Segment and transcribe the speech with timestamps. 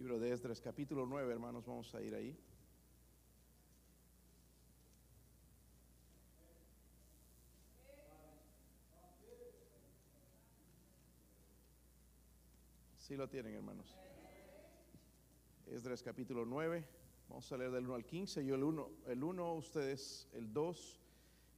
[0.00, 2.34] Libro de Esdras, capítulo 9, hermanos, vamos a ir ahí.
[12.96, 13.94] Sí lo tienen, hermanos.
[15.66, 16.82] Esdras capítulo 9.
[17.28, 18.42] Vamos a leer del 1 al 15.
[18.46, 21.00] Yo el 1, el 1 ustedes el 2.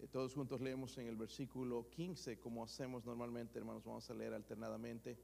[0.01, 3.85] Eh, todos juntos leemos en el versículo 15, como hacemos normalmente, hermanos.
[3.85, 5.17] Vamos a leer alternadamente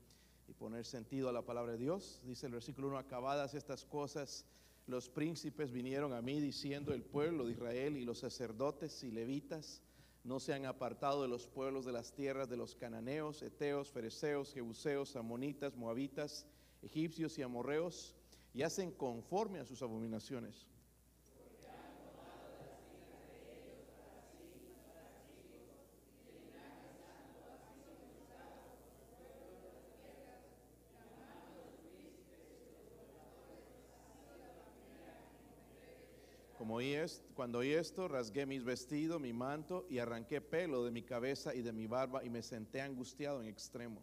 [0.49, 2.21] y poner sentido a la palabra de Dios.
[2.25, 4.45] Dice el versículo 1, acabadas estas cosas,
[4.87, 9.83] los príncipes vinieron a mí diciendo, el pueblo de Israel y los sacerdotes y levitas
[10.25, 14.53] no se han apartado de los pueblos de las tierras de los cananeos, eteos, fereceos,
[14.53, 16.47] jebuseos, amonitas, moabitas,
[16.83, 18.15] egipcios y amorreos,
[18.55, 20.67] y hacen conforme a sus abominaciones.
[36.79, 41.03] Oí esto, cuando oí esto, rasgué mis vestidos, mi manto y arranqué pelo de mi
[41.03, 44.01] cabeza y de mi barba y me senté angustiado en extremo.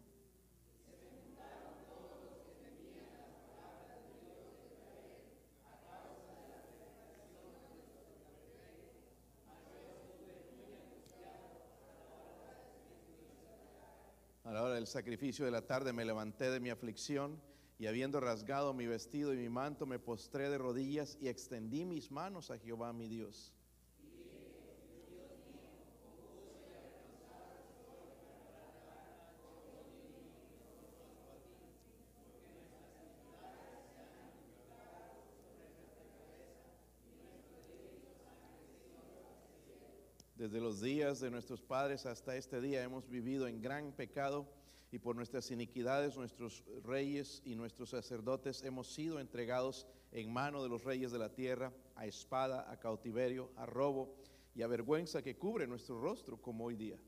[14.44, 17.40] A la hora del sacrificio de la tarde me levanté de mi aflicción
[17.78, 22.10] y habiendo rasgado mi vestido y mi manto, me postré de rodillas y extendí mis
[22.10, 23.52] manos a Jehová mi Dios.
[40.34, 44.46] Desde los días de nuestros padres hasta este día hemos vivido en gran pecado
[44.96, 50.70] y por nuestras iniquidades nuestros reyes y nuestros sacerdotes hemos sido entregados en mano de
[50.70, 54.16] los reyes de la tierra, a espada, a cautiverio, a robo
[54.54, 56.98] y a vergüenza que cubre nuestro rostro como hoy día.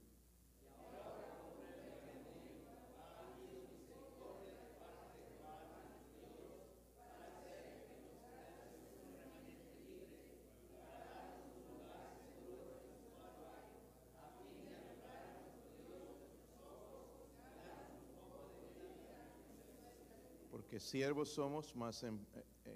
[20.69, 22.27] porque siervos somos, mas en,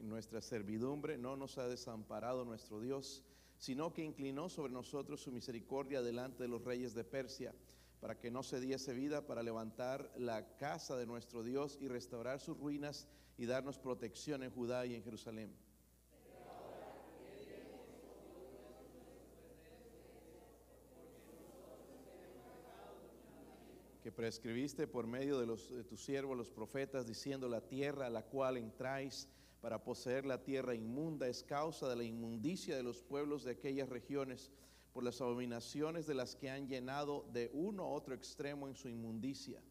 [0.03, 3.25] nuestra servidumbre no nos ha desamparado nuestro Dios,
[3.59, 7.55] sino que inclinó sobre nosotros su misericordia delante de los reyes de Persia,
[8.01, 12.41] para que no se diese vida para levantar la casa de nuestro Dios y restaurar
[12.41, 13.07] sus ruinas
[13.39, 15.55] y darnos protección en Judá y en Jerusalén.
[24.15, 28.23] Prescribiste por medio de, los, de tus siervos los profetas, diciendo la tierra a la
[28.23, 29.29] cual entráis
[29.61, 33.89] para poseer la tierra inmunda es causa de la inmundicia de los pueblos de aquellas
[33.89, 34.51] regiones,
[34.93, 38.89] por las abominaciones de las que han llenado de uno a otro extremo en su
[38.89, 39.63] inmundicia.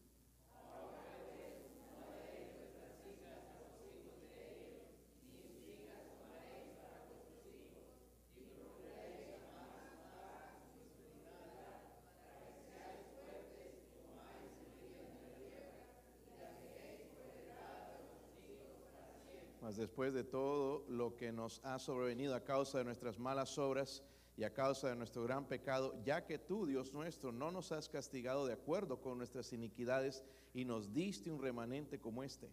[19.82, 24.04] Después de todo lo que nos ha sobrevenido a causa de nuestras malas obras
[24.36, 27.88] y a causa de nuestro gran pecado, ya que tú, Dios nuestro, no nos has
[27.88, 32.48] castigado de acuerdo con nuestras iniquidades y nos diste un remanente como este.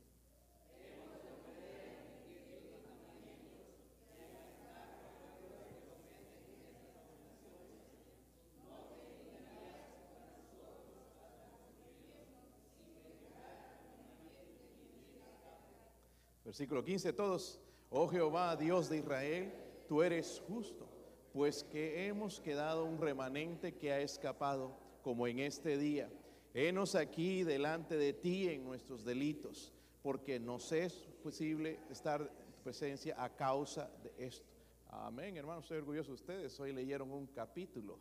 [16.49, 17.59] Versículo 15, todos,
[17.91, 19.53] oh Jehová, Dios de Israel,
[19.87, 20.89] tú eres justo,
[21.31, 26.09] pues que hemos quedado un remanente que ha escapado, como en este día.
[26.55, 29.71] Henos aquí delante de ti en nuestros delitos,
[30.01, 34.49] porque nos es posible estar en presencia a causa de esto.
[34.87, 36.59] Amén, hermanos, estoy orgulloso de ustedes.
[36.59, 37.99] Hoy leyeron un capítulo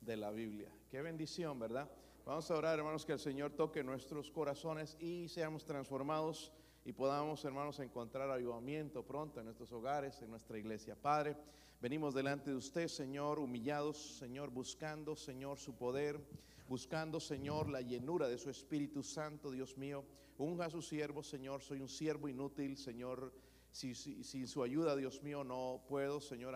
[0.00, 0.68] de la Biblia.
[0.88, 1.90] Qué bendición, ¿verdad?
[2.24, 6.52] Vamos a orar, hermanos, que el Señor toque nuestros corazones y seamos transformados
[6.84, 10.94] y podamos, hermanos, encontrar ayudamiento pronto en nuestros hogares, en nuestra iglesia.
[10.94, 11.34] Padre,
[11.80, 16.20] venimos delante de usted, Señor, humillados, Señor, buscando, Señor, su poder,
[16.68, 20.04] buscando, Señor, la llenura de su Espíritu Santo, Dios mío.
[20.36, 23.32] Unja a su siervo, Señor, soy un siervo inútil, Señor.
[23.70, 26.54] Si, sin su ayuda, Dios mío, no puedo, Señor,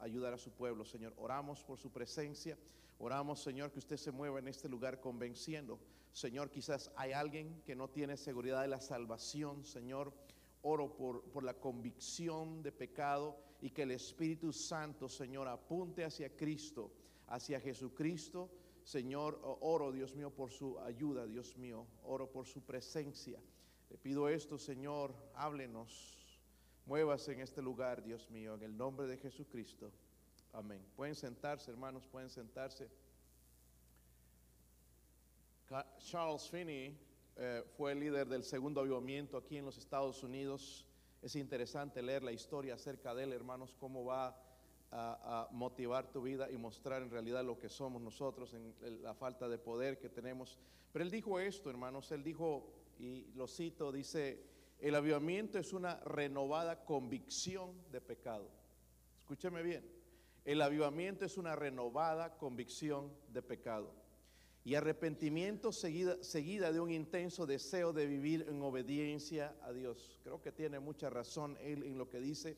[0.00, 0.84] ayudar a su pueblo.
[0.84, 2.56] Señor, oramos por su presencia.
[2.98, 5.78] Oramos, Señor, que usted se mueva en este lugar convenciendo.
[6.14, 10.12] Señor, quizás hay alguien que no tiene seguridad de la salvación, Señor.
[10.62, 16.34] oro por, por la convicción de pecado y que el Espíritu Santo, Señor, apunte hacia
[16.36, 16.92] Cristo,
[17.26, 18.48] hacia Jesucristo.
[18.84, 23.40] Señor, oro, Dios mío, por su ayuda, Dios mío, oro por su presencia.
[23.90, 26.40] Le pido esto, Señor, háblenos,
[26.86, 29.90] muévase en este lugar, Dios mío, en el nombre de Jesucristo.
[30.52, 30.80] Amén.
[30.94, 32.88] Pueden sentarse, hermanos, pueden sentarse.
[35.98, 36.96] Charles Finney
[37.36, 40.86] eh, fue el líder del segundo avivamiento aquí en los Estados Unidos.
[41.20, 44.40] Es interesante leer la historia acerca de él, hermanos, cómo va
[44.92, 49.48] a, motivar tu vida y mostrar en realidad lo que somos nosotros, en la falta
[49.48, 50.56] de poder que tenemos.
[50.92, 54.40] Pero él dijo esto, hermanos, él dijo, y lo cito, dice,
[54.78, 58.48] el avivamiento es una renovada convicción de pecado.
[59.18, 59.84] Escúcheme bien,
[60.44, 64.03] el avivamiento es una renovada convicción de pecado
[64.64, 70.18] y arrepentimiento seguida, seguida de un intenso deseo de vivir en obediencia a Dios.
[70.22, 72.56] Creo que tiene mucha razón él en lo que dice.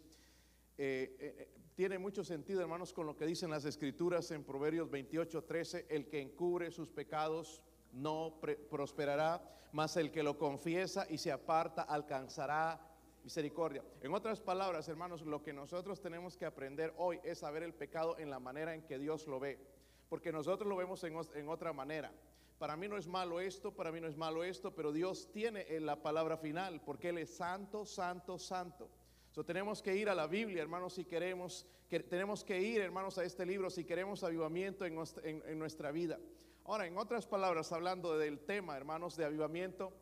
[0.79, 4.89] Eh, eh, eh, tiene mucho sentido, hermanos, con lo que dicen las escrituras en Proverbios
[4.89, 7.61] 28, 13, el que encubre sus pecados
[7.93, 8.39] no
[8.71, 9.43] prosperará,
[9.73, 12.81] mas el que lo confiesa y se aparta alcanzará
[13.25, 13.83] misericordia.
[14.01, 18.17] En otras palabras, hermanos, lo que nosotros tenemos que aprender hoy es saber el pecado
[18.19, 19.59] en la manera en que Dios lo ve
[20.09, 22.13] porque nosotros lo vemos en, otra manera.
[22.59, 25.67] Para mí no es malo esto, para mí no es malo esto, pero Dios tiene
[25.81, 28.89] la palabra final, porque Él es santo, santo, santo.
[29.33, 33.19] So, tenemos que ir a la Biblia, hermanos, si queremos, que, tenemos que ir, hermanos,
[33.19, 36.19] a este libro si queremos avivamiento en, en, nuestra vida.
[36.65, 39.93] Ahora, en otras palabras, hablando del tema, hermanos, de avivamiento,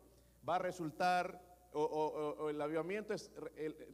[0.47, 1.41] va a resultar,
[1.73, 3.29] o, el avivamiento es,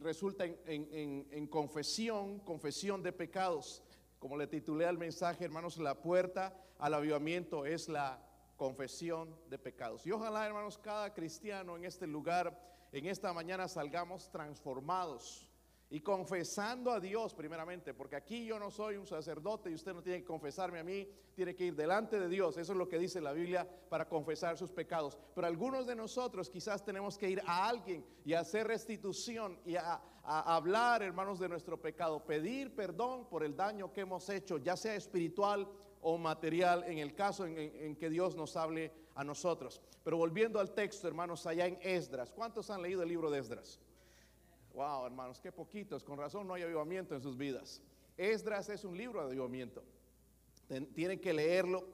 [0.00, 3.82] resulta en confesión, confesión de pecados.
[4.22, 8.24] Como le titulé al mensaje, hermanos, la puerta al avivamiento es la
[8.54, 10.06] confesión de pecados.
[10.06, 12.56] Y ojalá, hermanos, cada cristiano en este lugar,
[12.92, 15.50] en esta mañana salgamos transformados
[15.90, 20.04] y confesando a Dios primeramente, porque aquí yo no soy un sacerdote y usted no
[20.04, 23.00] tiene que confesarme a mí, tiene que ir delante de Dios, eso es lo que
[23.00, 25.18] dice la Biblia para confesar sus pecados.
[25.34, 30.00] Pero algunos de nosotros quizás tenemos que ir a alguien y hacer restitución y a,
[30.24, 34.94] hablar, hermanos, de nuestro pecado, pedir perdón por el daño que hemos hecho, ya sea
[34.94, 35.68] espiritual
[36.00, 39.80] o material, en el caso en, en que Dios nos hable a nosotros.
[40.04, 43.80] Pero volviendo al texto, hermanos, allá en Esdras, ¿cuántos han leído el libro de Esdras?
[44.74, 46.02] Wow, hermanos, qué poquitos.
[46.02, 47.82] Con razón no hay avivamiento en sus vidas.
[48.16, 49.82] Esdras es un libro de avivamiento.
[50.94, 51.86] Tienen que leerlo.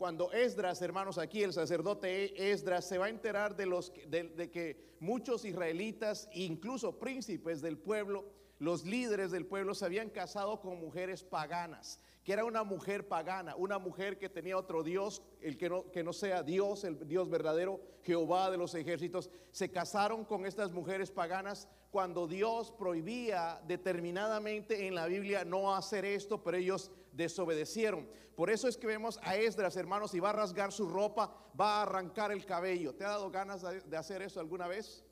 [0.00, 4.96] Cuando Esdras, hermanos, aquí el sacerdote Esdras se va a enterar de, los, de que
[4.98, 8.24] muchos israelitas, incluso príncipes del pueblo,
[8.58, 13.56] los líderes del pueblo se habían casado con mujeres paganas que era una mujer pagana,
[13.56, 17.30] una mujer que tenía otro Dios, el que no, que no sea Dios, el Dios
[17.30, 24.86] verdadero, Jehová de los ejércitos, se casaron con estas mujeres paganas cuando Dios prohibía determinadamente
[24.86, 28.08] en la Biblia no hacer esto, pero ellos desobedecieron.
[28.34, 31.78] Por eso es que vemos a Esdras, hermanos, y va a rasgar su ropa, va
[31.78, 32.94] a arrancar el cabello.
[32.94, 35.04] ¿Te ha dado ganas de hacer eso alguna vez?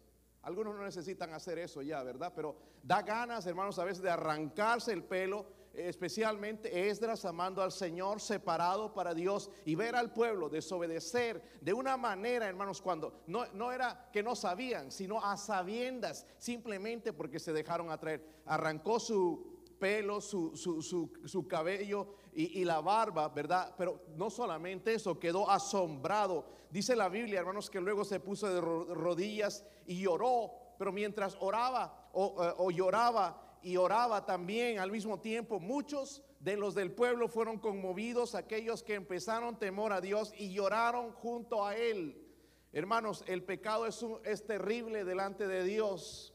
[0.43, 2.33] Algunos no necesitan hacer eso ya, ¿verdad?
[2.35, 8.21] Pero da ganas, hermanos, a veces de arrancarse el pelo especialmente Esdras amando al Señor,
[8.21, 13.73] separado para Dios y ver al pueblo desobedecer de una manera, hermanos, cuando no, no
[13.73, 18.25] era que no sabían, sino a sabiendas, simplemente porque se dejaron atraer.
[18.47, 23.75] Arrancó su pelo, su, su, cabello y, y, la barba, ¿verdad?
[23.77, 26.47] Pero no solamente eso, quedó asombrado.
[26.71, 32.11] Dice la Biblia, hermanos, que luego se puso de rodillas y lloró, pero mientras oraba
[32.13, 35.61] o, eh, o lloraba, y oraba también al mismo tiempo.
[35.61, 41.13] Muchos de los del pueblo fueron conmovidos, aquellos que empezaron temor a Dios y lloraron
[41.13, 42.25] junto a Él.
[42.73, 46.35] Hermanos, el pecado es, es terrible delante de Dios.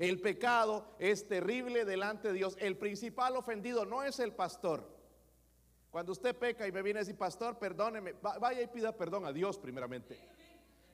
[0.00, 2.56] El pecado es terrible delante de Dios.
[2.58, 4.84] El principal ofendido no es el pastor.
[5.92, 9.32] Cuando usted peca y me viene a decir, pastor, perdóneme, vaya y pida perdón a
[9.32, 10.18] Dios primeramente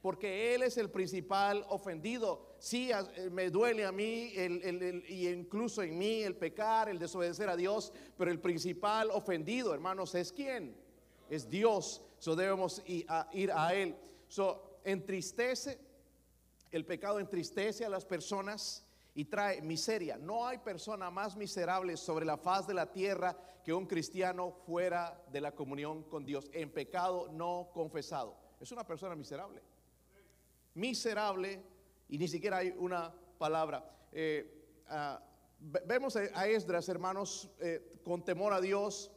[0.07, 2.55] porque Él es el principal ofendido.
[2.61, 4.33] Sí, eh, me duele a mí
[5.09, 10.15] y incluso en mí el pecar, el desobedecer a Dios, pero el principal ofendido, hermanos,
[10.15, 10.77] es quién?
[11.29, 12.05] Es Dios.
[12.21, 13.97] So debemos ir a, Él.
[14.29, 15.77] So entristece,
[16.71, 18.86] el pecado entristece a las personas
[19.17, 20.17] y trae miseria.
[20.17, 25.21] No hay persona más miserable sobre la faz de la tierra que un cristiano fuera
[25.33, 28.37] de la comunión con Dios, en pecado no confesado.
[28.61, 29.61] Es una persona miserable
[30.77, 31.63] miserable
[32.09, 33.91] y ni siquiera hay una palabra.
[34.13, 35.21] Eh, ah,
[35.59, 39.11] vemos a Esdras, hermanos, eh, con temor a Dios,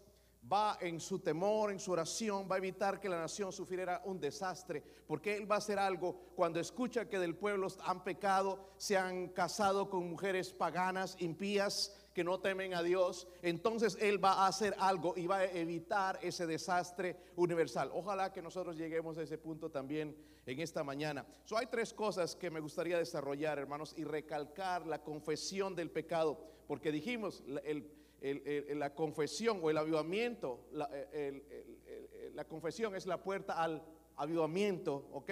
[0.52, 4.20] va en su temor, en su oración, va a evitar que la nación sufriera un
[4.20, 8.98] desastre, porque Él va a hacer algo cuando escucha que del pueblo han pecado, se
[8.98, 14.48] han casado con mujeres paganas, impías, que no temen a Dios, entonces Él va a
[14.48, 17.92] hacer algo y va a evitar ese desastre universal.
[17.94, 21.26] Ojalá que nosotros lleguemos a ese punto también en esta mañana.
[21.46, 26.40] So, hay tres cosas que me gustaría desarrollar, hermanos, y recalcar la confesión del pecado,
[26.68, 30.68] porque dijimos, el la confesión o el avivamiento,
[31.14, 33.82] eh, la, confesión es la puerta al
[34.18, 35.32] avivamiento, ¿ok?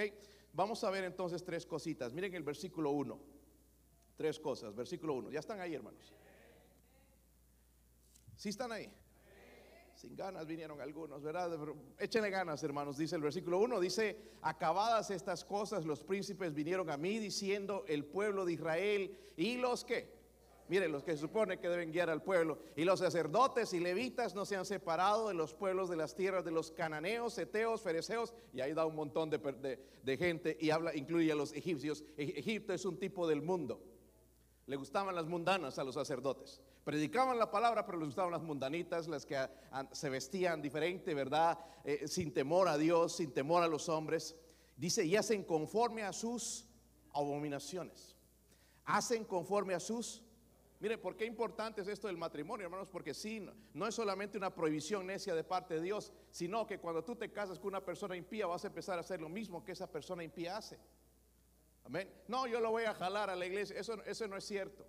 [0.54, 2.14] Vamos a ver entonces tres cositas.
[2.14, 3.20] Miren el versículo 1.
[4.16, 5.32] Tres cosas, versículo 1.
[5.32, 6.14] Ya están ahí, hermanos.
[8.36, 8.90] ¿Sí están ahí?
[9.94, 11.58] Sin ganas vinieron algunos, ¿verdad?
[11.98, 12.98] échenle ganas, hermanos.
[12.98, 18.06] Dice el versículo 1, dice, acabadas estas cosas, los príncipes vinieron a mí diciendo, el
[18.06, 20.17] pueblo de Israel y los que
[20.70, 22.60] Miren, los que se supone que deben guiar al pueblo.
[22.76, 26.44] Y los sacerdotes y levitas no se han separado de los pueblos de las tierras
[26.44, 28.34] de los cananeos, eteos, fereceos.
[28.54, 32.04] Y ahí da un montón de, gente y habla, incluye a los egipcios.
[32.18, 33.82] E, Egipto es un tipo del mundo.
[34.66, 36.60] Le gustaban las mundanas a los sacerdotes.
[36.84, 39.38] Predicaban la palabra, pero les gustaban las mundanitas, las que
[39.94, 41.58] se vestían diferente, ¿verdad?
[41.86, 44.36] Eh, sin temor a Dios, sin temor a los hombres.
[44.76, 46.66] Dice, y hacen conforme a sus
[47.14, 48.16] abominaciones.
[48.84, 50.24] Hacen conforme a sus
[50.80, 52.90] Mire, ¿por qué importante es esto del matrimonio, hermanos?
[52.90, 53.44] Porque sí,
[53.74, 57.32] no, es solamente una prohibición necia de parte de Dios, sino que cuando tú te
[57.32, 60.24] casas con una persona impía vas a empezar a hacer lo mismo que esa persona
[60.24, 60.78] impía hace.
[61.84, 62.08] Amén.
[62.28, 63.80] No, yo lo voy a jalar a la iglesia.
[63.80, 64.86] Eso, eso no es cierto.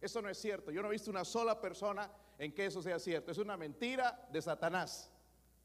[0.00, 0.70] Eso no es cierto.
[0.70, 3.32] Yo no he visto una sola persona en que eso sea cierto.
[3.32, 5.10] Es una mentira de Satanás.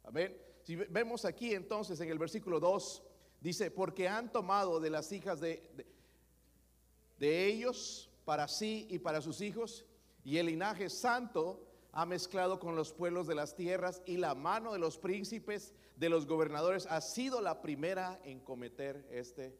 [0.04, 0.36] Amén.
[0.64, 3.04] Si vemos aquí entonces en el versículo 2,
[3.40, 5.86] dice, porque han tomado de las hijas de,
[7.20, 9.86] de ellos para sí y para sus hijos,
[10.24, 14.74] y el linaje santo ha mezclado con los pueblos de las tierras, y la mano
[14.74, 19.58] de los príncipes, de los gobernadores, ha sido la primera en cometer este.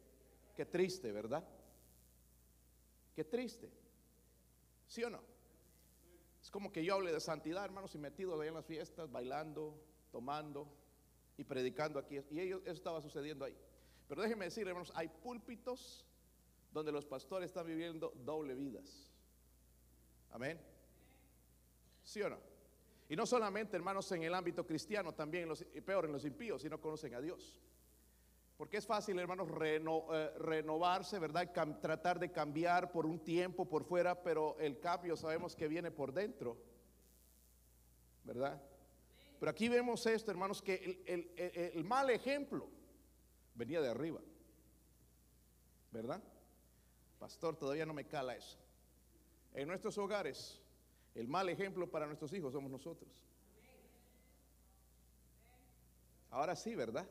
[0.56, 1.44] Qué triste, ¿verdad?
[3.14, 3.70] Qué triste.
[4.86, 5.20] ¿Sí o no?
[6.42, 9.80] Es como que yo hable de santidad, hermanos, y metido ahí en las fiestas, bailando,
[10.10, 10.68] tomando
[11.38, 12.20] y predicando aquí.
[12.30, 13.56] Y ellos, eso estaba sucediendo ahí.
[14.08, 16.04] Pero déjenme decir, hermanos, hay púlpitos
[16.74, 19.08] donde los pastores están viviendo doble vidas.
[20.32, 20.60] Amén.
[22.02, 22.38] ¿Sí o no?
[23.08, 26.68] Y no solamente, hermanos, en el ámbito cristiano, también los, peor en los impíos, si
[26.68, 27.60] no conocen a Dios.
[28.56, 31.52] Porque es fácil, hermanos, eh, renovarse, ¿verdad?
[31.80, 36.12] tratar de cambiar por un tiempo por fuera, pero el cambio sabemos que viene por
[36.12, 36.56] dentro,
[38.24, 38.60] ¿verdad?
[39.38, 42.68] Pero aquí vemos esto, hermanos, que el mal ejemplo
[43.54, 44.20] venía de arriba,
[45.92, 46.22] ¿verdad?
[47.18, 48.58] Pastor, todavía no me cala eso.
[49.54, 50.60] En nuestros hogares,
[51.14, 53.24] el mal ejemplo para nuestros hijos somos nosotros.
[56.30, 57.06] Ahora sí, ¿verdad?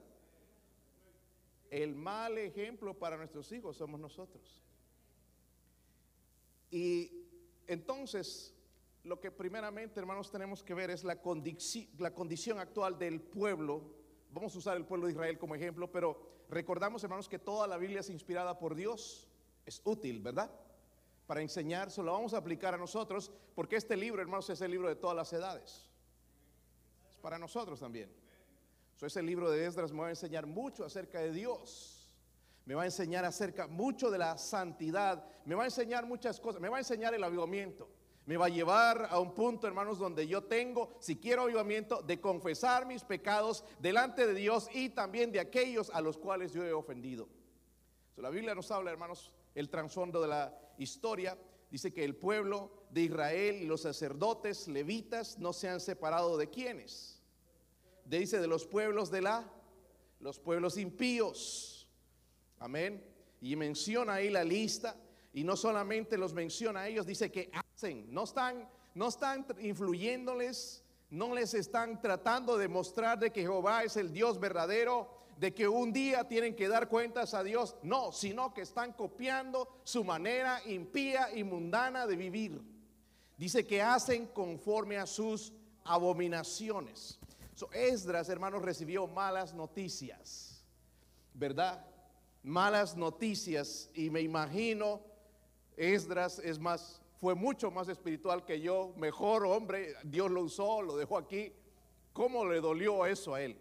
[1.70, 4.62] El mal ejemplo para nuestros hijos somos nosotros.
[6.70, 7.10] Y
[7.68, 8.54] entonces,
[9.04, 11.18] lo que primeramente, hermanos, tenemos que ver es la,
[12.00, 13.82] la condición actual del pueblo.
[14.32, 17.78] Vamos a usar el pueblo de Israel como ejemplo, pero recordamos, hermanos, que toda la
[17.78, 19.30] Biblia es inspirada por Dios
[19.66, 20.52] es útil, ¿verdad?
[21.26, 24.72] Para enseñar, se lo vamos a aplicar a nosotros, porque este libro, hermanos, es el
[24.72, 25.90] libro de todas las edades.
[27.10, 28.12] Es para nosotros también.
[28.96, 32.16] So, ese libro de Esdras me va a enseñar mucho acerca de Dios.
[32.66, 35.26] Me va a enseñar acerca mucho de la santidad.
[35.46, 36.62] Me va a enseñar muchas cosas.
[36.62, 37.90] Me va a enseñar el avivamiento.
[38.26, 42.22] Me va a llevar a un punto, hermanos, donde yo tengo, si quiero avivamiento, de
[42.22, 46.72] confesar mis pecados delante de Dios y también de aquellos a los cuales yo he
[46.72, 47.28] ofendido.
[48.16, 51.38] la Biblia nos habla, hermanos, el trasfondo de la historia,
[51.70, 56.50] dice que el pueblo de Israel y los sacerdotes levitas no se han separado de
[56.50, 57.22] quienes.
[58.06, 59.52] Dice de los pueblos de la,
[60.20, 61.88] los pueblos impíos.
[62.60, 63.04] Amén.
[63.42, 64.96] Y menciona ahí la lista
[65.34, 70.84] y no solamente los menciona a ellos, dice que hacen, no están, no están influyéndoles,
[71.10, 75.68] no les están tratando de mostrar de que Jehová es el Dios verdadero, de que
[75.68, 80.62] un día tienen que dar cuentas a Dios, no, sino que están copiando su manera
[80.66, 82.62] impía y mundana de vivir.
[83.36, 85.52] Dice que hacen conforme a sus
[85.84, 87.20] abominaciones.
[87.74, 90.64] Esdras, hermanos, recibió malas noticias,
[91.34, 91.86] ¿verdad?
[92.42, 95.02] Malas noticias y me imagino
[95.76, 100.96] Esdras es más fue mucho más espiritual que yo, mejor hombre, Dios lo usó, lo
[100.96, 101.52] dejó aquí.
[102.14, 103.58] ¿Cómo le dolió eso a él?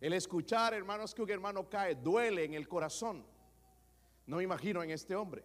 [0.00, 3.24] El escuchar, hermanos, que un hermano cae duele en el corazón.
[4.26, 5.44] No me imagino en este hombre.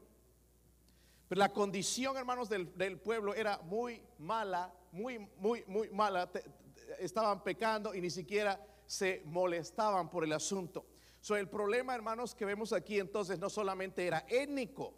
[1.28, 6.30] Pero la condición, hermanos, del, pueblo era muy mala, muy, muy, muy mala.
[7.00, 10.86] estaban pecando y ni siquiera se molestaban por el asunto.
[11.20, 14.94] So, el problema, hermanos, que vemos aquí entonces no solamente era étnico,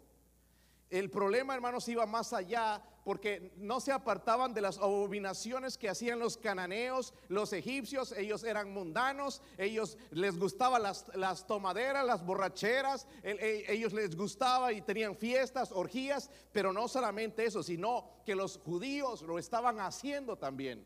[0.90, 6.18] el problema, hermanos, iba más allá porque no se apartaban de las abominaciones que hacían
[6.18, 13.94] los cananeos, los egipcios, ellos eran mundanos, ellos les gustaban las, tomaderas, las borracheras, ellos
[13.94, 19.38] les gustaba y tenían fiestas, orgías, pero no solamente eso, sino que los judíos lo
[19.38, 20.84] estaban haciendo también.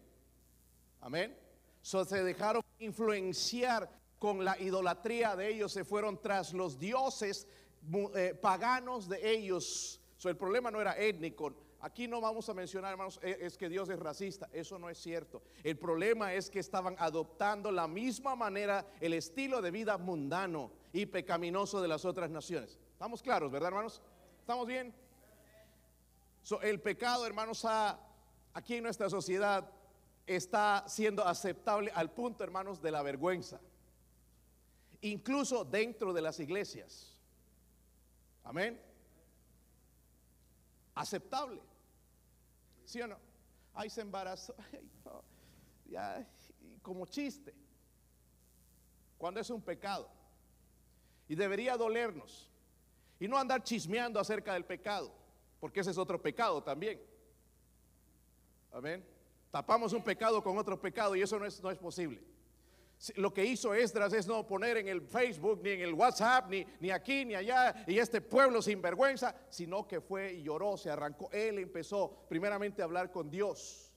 [1.01, 1.37] Amén.
[1.81, 7.49] Se dejaron influenciar con la idolatría de ellos, se fueron tras los dioses
[8.15, 10.01] eh, paganos de ellos.
[10.19, 11.53] So, el problema no era étnico.
[11.83, 14.49] Aquí no vamos a mencionar, hermanos, e, es que Dios es racista.
[14.53, 15.43] Eso no es cierto.
[15.65, 21.07] El problema es que estaban adoptando la misma manera, el estilo de vida mundano y
[21.07, 22.79] pecaminoso de las otras naciones.
[22.93, 24.01] ¿Estamos claros, verdad, hermanos?
[24.41, 24.95] ¿Estamos bien?
[26.63, 27.65] el pecado, hermanos,
[28.53, 29.69] aquí en nuestra sociedad
[30.27, 33.61] está siendo aceptable al punto, hermanos, de la vergüenza.
[35.01, 37.17] Incluso dentro de las iglesias.
[38.45, 38.81] Amén.
[40.95, 41.72] Aceptable.
[42.93, 43.17] ¿Sí o no?
[43.73, 44.55] Ay, se embarazó.
[45.87, 46.27] Ya,
[46.81, 47.55] como chiste.
[49.19, 50.09] Cuando es un pecado.
[51.29, 52.51] Y debería dolernos.
[53.21, 55.13] Y no andar chismeando acerca del pecado.
[55.61, 56.99] Porque ese es otro pecado también.
[58.71, 59.07] Amén.
[59.51, 62.23] Tapamos un pecado con otro pecado y eso no es, no es posible.
[63.17, 66.65] Lo que hizo Esdras es no poner en el Facebook, ni en el WhatsApp, ni,
[66.79, 70.89] ni aquí, ni allá, y este pueblo sin vergüenza, sino que fue y lloró, se
[70.89, 71.29] arrancó.
[71.33, 73.93] Él empezó primeramente a hablar con Dios.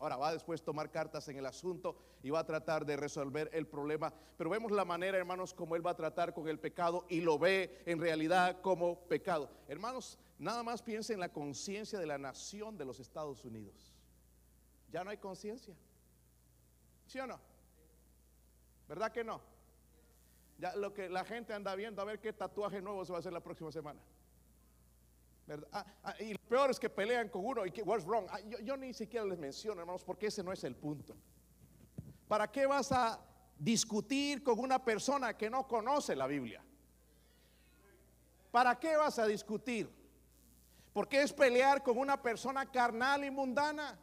[0.00, 3.66] Ahora va después tomar cartas en el asunto y va a tratar de resolver el
[3.66, 4.12] problema.
[4.36, 7.38] Pero vemos la manera, hermanos, como Él va a tratar con el pecado y lo
[7.38, 9.48] ve en realidad como pecado.
[9.68, 13.94] Hermanos, nada más piensen en la conciencia de la nación de los Estados Unidos.
[14.90, 15.76] Ya no hay conciencia.
[17.06, 17.53] ¿Sí o no?
[18.88, 19.40] ¿Verdad que no?
[20.58, 23.20] Ya lo que la gente anda viendo a ver qué tatuaje nuevo se va a
[23.20, 24.00] hacer la próxima semana.
[25.72, 28.26] Ah, ah, y lo peor es que pelean con uno y que what's wrong.
[28.30, 31.16] Ah, yo, yo, ni siquiera les menciono, hermanos, porque ese no es el punto.
[32.28, 33.20] ¿Para qué vas a
[33.58, 36.64] discutir con una persona que no conoce la Biblia?
[38.50, 39.90] ¿Para qué vas a discutir?
[40.92, 43.98] Porque es pelear con una persona carnal y mundana.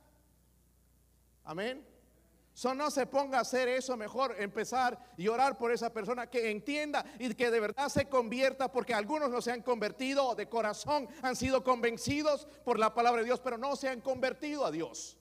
[1.44, 1.91] Amén.
[2.54, 6.52] So, no se ponga a hacer eso, mejor empezar y orar por esa persona que
[6.52, 11.08] entienda y que de verdad se convierta, porque algunos no se han convertido de corazón,
[11.22, 15.18] han sido convencidos por la palabra de Dios, pero no se han convertido a Dios.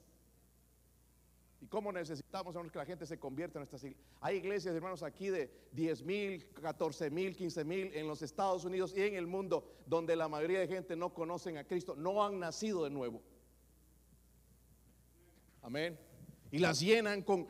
[1.60, 4.10] ¿Y cómo necesitamos que la gente se convierta en estas iglesias?
[4.20, 8.92] Hay iglesias, hermanos, aquí de 10 mil, 14 mil, 15 mil en los Estados Unidos
[8.96, 12.40] y en el mundo, donde la mayoría de gente no conocen a Cristo, no han
[12.40, 13.22] nacido de nuevo.
[15.62, 16.09] Amén
[16.52, 17.46] y las llenan con,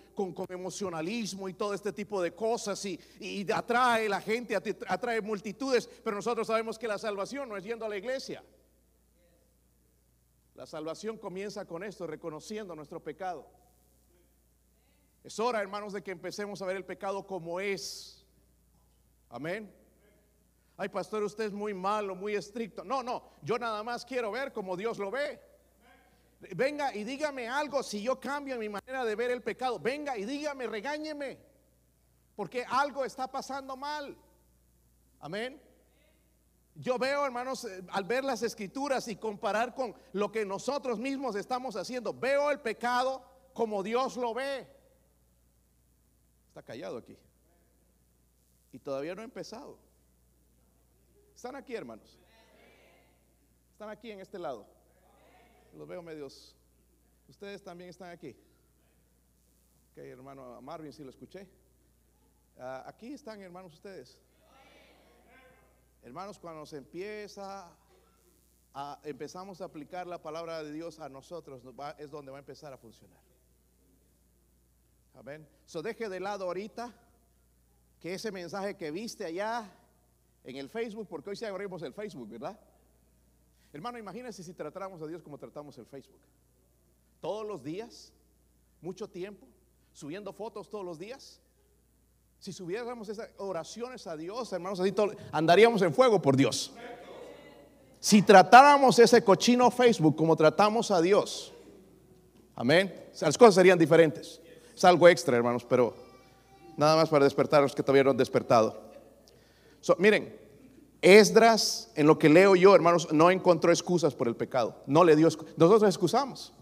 [0.49, 6.17] emocionalismo y todo este tipo de cosas y, y, atrae la gente, atrae multitudes, pero
[6.17, 8.43] nosotros sabemos que la salvación no es yendo a la iglesia.
[10.55, 13.47] La salvación comienza con esto, reconociendo nuestro pecado.
[15.25, 18.27] Es hora, hermanos, de que empecemos a ver el pecado como es.
[19.31, 19.75] Amén.
[20.77, 22.85] Ay, pastor, usted es muy malo, muy estricto.
[22.85, 25.41] No, no, yo nada más quiero ver como Dios lo ve.
[26.41, 29.79] Venga y dígame algo si yo cambio mi manera de ver el pecado.
[29.79, 31.39] Venga y dígame, regáñeme.
[32.35, 34.17] Porque algo está pasando mal.
[35.21, 35.61] Amén.
[36.75, 41.37] Yo veo, hermanos, eh, al ver las escrituras y comparar con lo que nosotros mismos
[41.37, 43.23] estamos haciendo, veo el pecado
[43.53, 44.67] como Dios lo ve.
[46.49, 47.19] Está callado aquí.
[48.73, 49.79] Y todavía no he empezado.
[51.35, 52.19] Están aquí, hermanos.
[53.73, 54.80] Están aquí en este lado.
[55.75, 56.55] Los veo medios.
[57.29, 58.37] Ustedes también están aquí.
[59.93, 61.49] Ok, hermano Marvin, si lo escuché.
[62.59, 64.19] Ah, aquí están, hermanos, ustedes.
[66.03, 67.71] Hermanos, cuando se empieza
[68.73, 71.63] a, empezamos a aplicar la palabra de Dios a nosotros,
[71.99, 73.21] es donde va a empezar a funcionar.
[75.15, 75.47] Amén.
[75.67, 76.95] So deje de lado ahorita
[78.01, 79.71] que ese mensaje que viste allá
[80.45, 82.59] en el Facebook, porque hoy sí abrimos el Facebook, ¿verdad?
[83.73, 86.21] Hermano, imagínense si tratáramos a Dios como tratamos el Facebook.
[87.21, 88.13] Todos los días,
[88.81, 89.47] mucho tiempo,
[89.93, 91.41] subiendo fotos todos los días.
[92.39, 94.81] Si subiéramos esas oraciones a Dios, hermanos,
[95.31, 96.73] andaríamos en fuego por Dios.
[98.01, 101.53] Si tratáramos ese cochino Facebook como tratamos a Dios,
[102.57, 104.41] amén, las cosas serían diferentes.
[104.75, 105.95] Es algo extra, hermanos, pero
[106.79, 108.81] nada más para despertar a los que todavía no han despertado.
[109.99, 110.35] miren,
[111.03, 114.83] Esdras, en lo que leo yo, hermanos, no encontró excusas por el pecado.
[114.87, 116.53] No le dio Nosotros excusamos.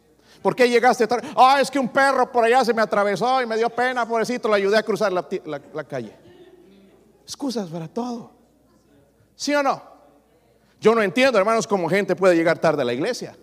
[0.43, 1.29] ¿Por qué llegaste tarde?
[1.37, 4.49] Ah, es que un perro por allá se me atravesó y me dio pena, pobrecito,
[4.49, 6.17] le ayudé a cruzar la calle.
[7.25, 8.31] Excusas para todo.
[9.35, 9.83] ¿Sí o no?
[10.81, 13.37] Yo no entiendo, hermanos, cómo gente puede llegar tarde a la iglesia.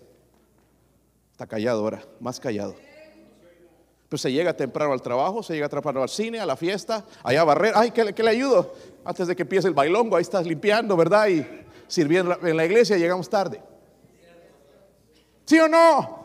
[1.32, 2.74] Está callado ahora, más callado.
[4.16, 7.42] Pues se llega temprano al trabajo, se llega temprano al cine, a la fiesta, allá
[7.42, 7.74] a barrer.
[7.76, 8.72] Ay, ¿qué, le ayudo?
[9.04, 11.28] Antes de que empiece el bailongo, ahí estás limpiando, ¿verdad?
[11.28, 11.46] Y
[11.86, 13.60] sirviendo en la iglesia, llegamos tarde.
[15.44, 16.24] ¿Sí o no?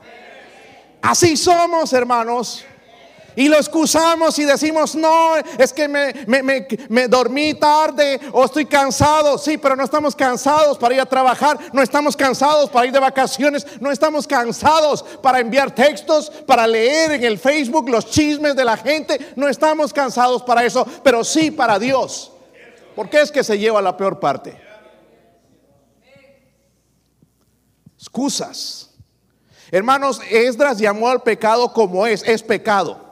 [1.02, 2.64] Así somos, hermanos.
[3.36, 6.14] Y lo excusamos y decimos, no, es que me,
[6.90, 9.38] me, dormí tarde o estoy cansado.
[9.38, 13.00] Sí, pero no estamos cansados para ir a trabajar, no estamos cansados para ir de
[13.00, 18.66] vacaciones, no estamos cansados para enviar textos, para leer en el Facebook los chismes de
[18.66, 22.32] la gente, no estamos cansados para eso, pero sí para Dios.
[22.96, 24.60] Porque es que se lleva la peor parte.
[27.98, 28.90] Excusas.
[29.72, 33.11] Hermanos, Esdras llamó al pecado como es, es pecado.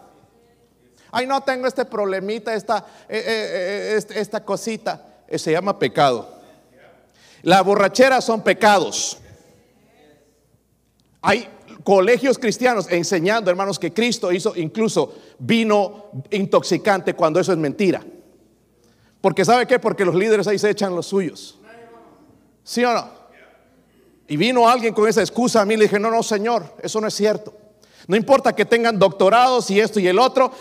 [1.12, 5.06] Ay, no tengo este problemita, esta, eh, eh, eh, esta cosita.
[5.36, 6.40] Se llama pecado.
[7.44, 9.18] La borrachera son pecados.
[11.22, 11.48] Hay
[11.84, 18.04] colegios cristianos enseñando, hermanos, que Cristo hizo incluso vino intoxicante cuando eso es mentira.
[19.22, 19.80] Porque ¿sabe qué?
[19.80, 21.58] Porque los líderes ahí se echan los suyos.
[22.64, 23.20] ¿Sí o no?
[24.28, 27.02] Y vino alguien con esa excusa a mí y le dije, no, no, Señor, eso
[27.02, 27.54] no es cierto.
[28.10, 30.52] No importa que tengan doctorados y esto y el otro,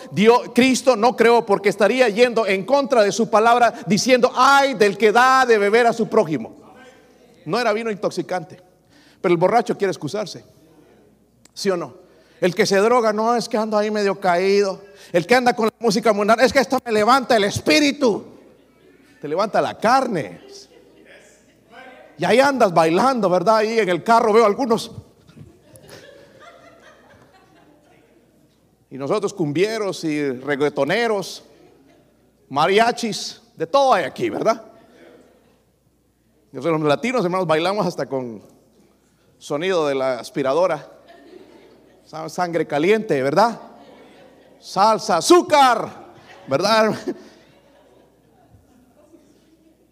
[0.55, 5.13] Cristo no creó porque estaría yendo en contra de su palabra diciendo, ay del que
[5.13, 6.55] da de beber a su prójimo.
[7.47, 8.61] No era vino intoxicante,
[9.23, 10.45] pero el borracho quiere excusarse.
[11.55, 11.95] ¿Sí o no?
[12.39, 14.83] El que se droga, no, es que ando ahí medio caído.
[15.11, 18.27] El que anda con la música mundana, es que esto me levanta el espíritu.
[19.23, 20.43] Te levanta la carne.
[22.19, 23.57] Y ahí andas bailando, ¿verdad?
[23.57, 24.93] Ahí en el carro veo algunos
[28.91, 31.45] Y nosotros cumbieros y reggaetoneros,
[32.49, 34.65] mariachis, de todo hay aquí, ¿verdad?
[36.53, 38.43] Nosotros los latinos, hermanos, bailamos hasta con
[39.39, 40.91] sonido de la aspiradora.
[42.29, 43.61] Sangre caliente, ¿verdad?
[44.59, 45.91] Salsa, azúcar,
[46.47, 46.95] ¿verdad?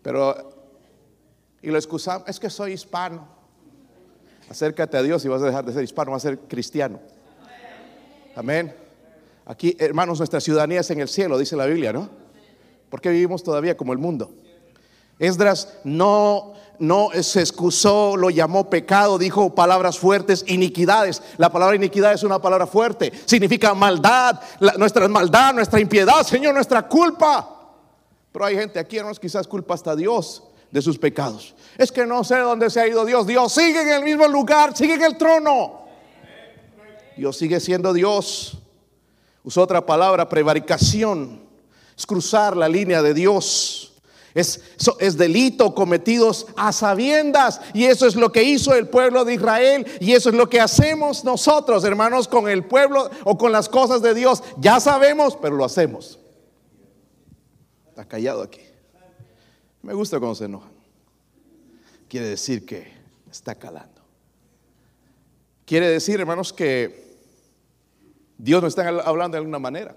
[0.02, 0.50] Pero,
[1.60, 3.28] y lo excusamos, es que soy hispano.
[4.48, 7.00] Acércate a Dios y vas a dejar de ser hispano, vas a ser cristiano.
[8.34, 8.85] Amén.
[9.46, 12.10] Aquí, hermanos, nuestra ciudadanía es en el cielo, dice la Biblia, ¿no?
[12.90, 14.34] Porque vivimos todavía como el mundo.
[15.20, 21.22] Esdras no, no se excusó, lo llamó pecado, dijo palabras fuertes, iniquidades.
[21.38, 24.40] La palabra iniquidad es una palabra fuerte, significa maldad,
[24.78, 27.48] nuestra maldad, nuestra impiedad, Señor, nuestra culpa.
[28.32, 31.54] Pero hay gente aquí, hermanos, quizás culpa hasta Dios de sus pecados.
[31.78, 33.26] Es que no sé dónde se ha ido Dios.
[33.28, 35.86] Dios sigue en el mismo lugar, sigue en el trono.
[37.16, 38.58] Dios sigue siendo Dios.
[39.46, 41.40] Usó otra palabra, prevaricación.
[41.96, 43.92] Es cruzar la línea de Dios.
[44.34, 44.60] Es,
[44.98, 47.60] es, delito cometidos a sabiendas.
[47.72, 49.86] Y eso es lo que hizo el pueblo de Israel.
[50.00, 54.02] Y eso es lo que hacemos nosotros, hermanos, con el pueblo o con las cosas
[54.02, 54.42] de Dios.
[54.58, 56.18] Ya sabemos, pero lo hacemos.
[57.90, 58.62] Está callado aquí.
[59.80, 60.72] Me gusta cuando se enojan.
[62.08, 62.92] Quiere decir que
[63.30, 64.02] está calando.
[65.64, 67.05] Quiere decir, hermanos, que
[68.38, 69.94] Dios nos está hablando de alguna manera.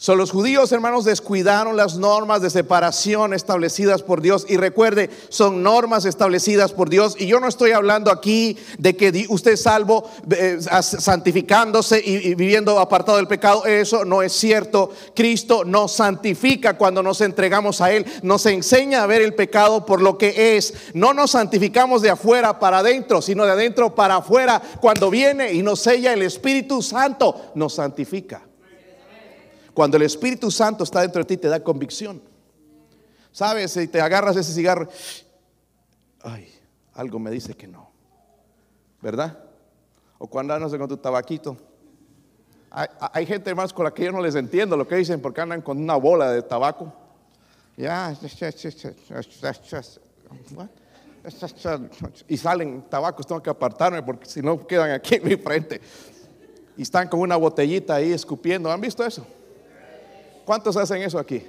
[0.00, 4.46] Son los judíos, hermanos, descuidaron las normas de separación establecidas por Dios.
[4.48, 7.16] Y recuerde, son normas establecidas por Dios.
[7.18, 12.78] Y yo no estoy hablando aquí de que usted es salvo eh, santificándose y, viviendo
[12.78, 13.66] apartado del pecado.
[13.66, 14.92] Eso no es cierto.
[15.16, 18.06] Cristo nos santifica cuando nos entregamos a Él.
[18.22, 20.74] Nos enseña a ver el pecado por lo que es.
[20.94, 24.62] No nos santificamos de afuera para adentro, sino de adentro para afuera.
[24.80, 28.47] Cuando viene y nos sella el Espíritu Santo, nos santifica.
[29.78, 32.20] Cuando el Espíritu Santo está dentro de ti, te da convicción.
[33.30, 33.70] ¿Sabes?
[33.70, 34.88] Si te agarras ese cigarro,
[36.20, 36.52] ay,
[36.94, 37.88] algo me dice que no.
[39.00, 39.38] ¿Verdad?
[40.18, 41.56] O cuando andas con tu tabaquito.
[42.72, 45.62] Hay, gente más con la que yo no les entiendo lo que dicen porque andan
[45.62, 46.92] con una bola de tabaco.
[47.76, 48.18] Ya,
[52.26, 55.80] y salen tabacos, tengo que apartarme porque si no quedan aquí en mi frente.
[56.76, 58.72] Y están con una botellita ahí escupiendo.
[58.72, 59.24] ¿Han visto eso?
[60.48, 61.42] ¿Cuántos hacen eso aquí?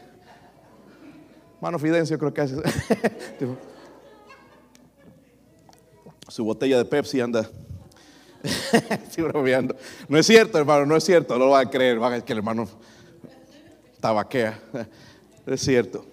[1.62, 2.58] Mano Fidencio creo que hace.
[6.28, 7.50] Su botella de Pepsi anda.
[8.44, 9.78] Estoy bromeando.
[10.10, 11.38] No es cierto, hermano, no es cierto.
[11.38, 11.98] No lo van a creer.
[11.98, 12.68] Van a que el hermano
[14.02, 14.60] tabaquea.
[15.48, 16.06] Es cierto.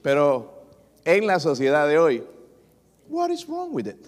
[0.00, 0.62] Pero
[1.04, 2.24] en la sociedad de hoy,
[3.08, 4.06] what is wrong with it?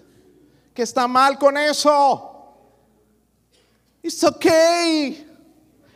[0.73, 2.55] ¿Qué está mal con eso?
[4.01, 5.27] It's okay.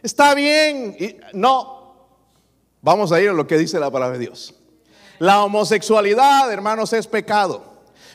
[0.04, 0.98] Está bien.
[1.32, 1.83] No.
[2.84, 4.54] Vamos a ir a lo que dice la palabra de Dios.
[5.18, 7.64] La homosexualidad, hermanos, es pecado.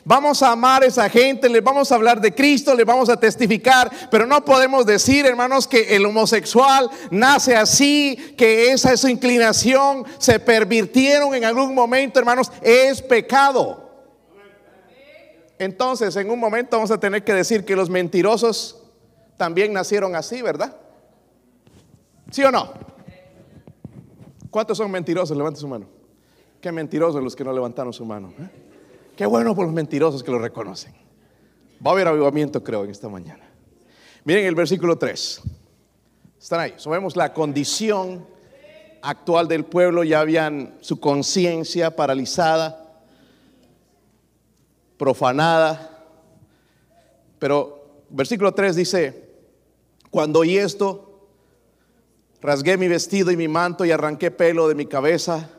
[0.05, 3.19] Vamos a amar a esa gente, les vamos a hablar de Cristo, les vamos a
[3.19, 9.07] testificar, pero no podemos decir, hermanos, que el homosexual nace así, que esa es su
[9.07, 13.89] inclinación, se pervirtieron en algún momento, hermanos, es pecado.
[15.57, 18.83] Entonces, en un momento vamos a tener que decir que los mentirosos
[19.35, 20.75] también nacieron así, ¿verdad?
[22.31, 22.88] ¿Sí o no?
[24.49, 25.37] ¿Cuántos son mentirosos?
[25.37, 25.87] Levanten su mano.
[26.61, 28.33] Qué mentirosos los que no levantaron su mano.
[28.39, 28.49] ¿eh?
[29.15, 30.93] Qué bueno por los mentirosos que lo reconocen.
[31.85, 33.43] Va a haber avivamiento, creo, en esta mañana.
[34.25, 35.41] Miren el versículo 3.
[36.39, 36.73] Están ahí.
[36.77, 38.25] Sabemos la condición
[39.01, 40.03] actual del pueblo.
[40.03, 43.03] Ya habían su conciencia paralizada,
[44.97, 46.05] profanada.
[47.39, 49.29] Pero versículo 3 dice,
[50.09, 51.08] cuando oí esto,
[52.41, 55.49] rasgué mi vestido y mi manto y arranqué pelo de mi cabeza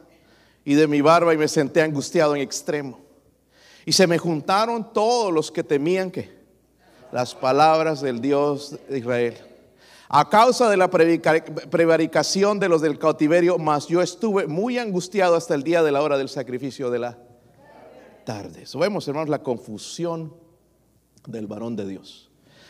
[0.65, 3.01] y de mi barba y me senté angustiado en extremo.
[3.87, 6.41] Y se me juntaron todos los que temían que
[7.13, 9.37] las palabras del Dios de Israel.
[10.09, 15.55] A causa de la prevaricación de los del cautiverio, mas yo estuve muy angustiado hasta
[15.55, 17.19] el día de la hora del sacrificio de la
[18.25, 18.67] tarde.
[18.67, 20.35] So, vemos, hermanos, la confusión
[21.27, 22.29] del varón de Dios.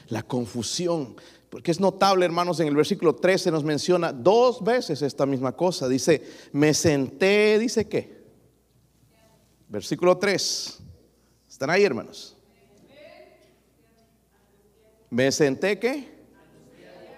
[0.08, 1.16] La confusión.
[1.50, 5.88] Porque es notable, hermanos, en el versículo 13 nos menciona dos veces esta misma cosa.
[5.88, 8.20] Dice, me senté, dice qué.
[9.68, 10.78] Versículo 3.
[11.48, 12.36] ¿Están ahí, hermanos?
[15.10, 16.08] Me senté que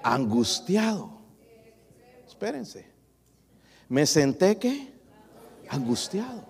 [0.03, 1.11] angustiado.
[2.27, 2.87] Espérense.
[3.91, 4.89] Me senté que
[5.69, 6.47] angustiado.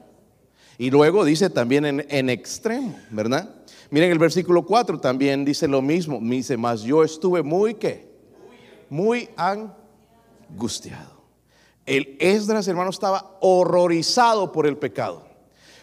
[0.79, 3.62] Y luego dice también en, en, extremo, ¿verdad?
[3.93, 6.19] Miren el versículo 4 también dice lo mismo.
[6.19, 8.11] Me dice, mas yo estuve muy que,
[8.89, 11.21] muy angustiado.
[11.85, 15.27] El Esdras, hermano, estaba horrorizado por el pecado.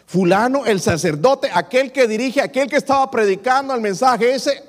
[0.06, 4.64] Fulano, el sacerdote, aquel que dirige, aquel que estaba predicando el mensaje ese,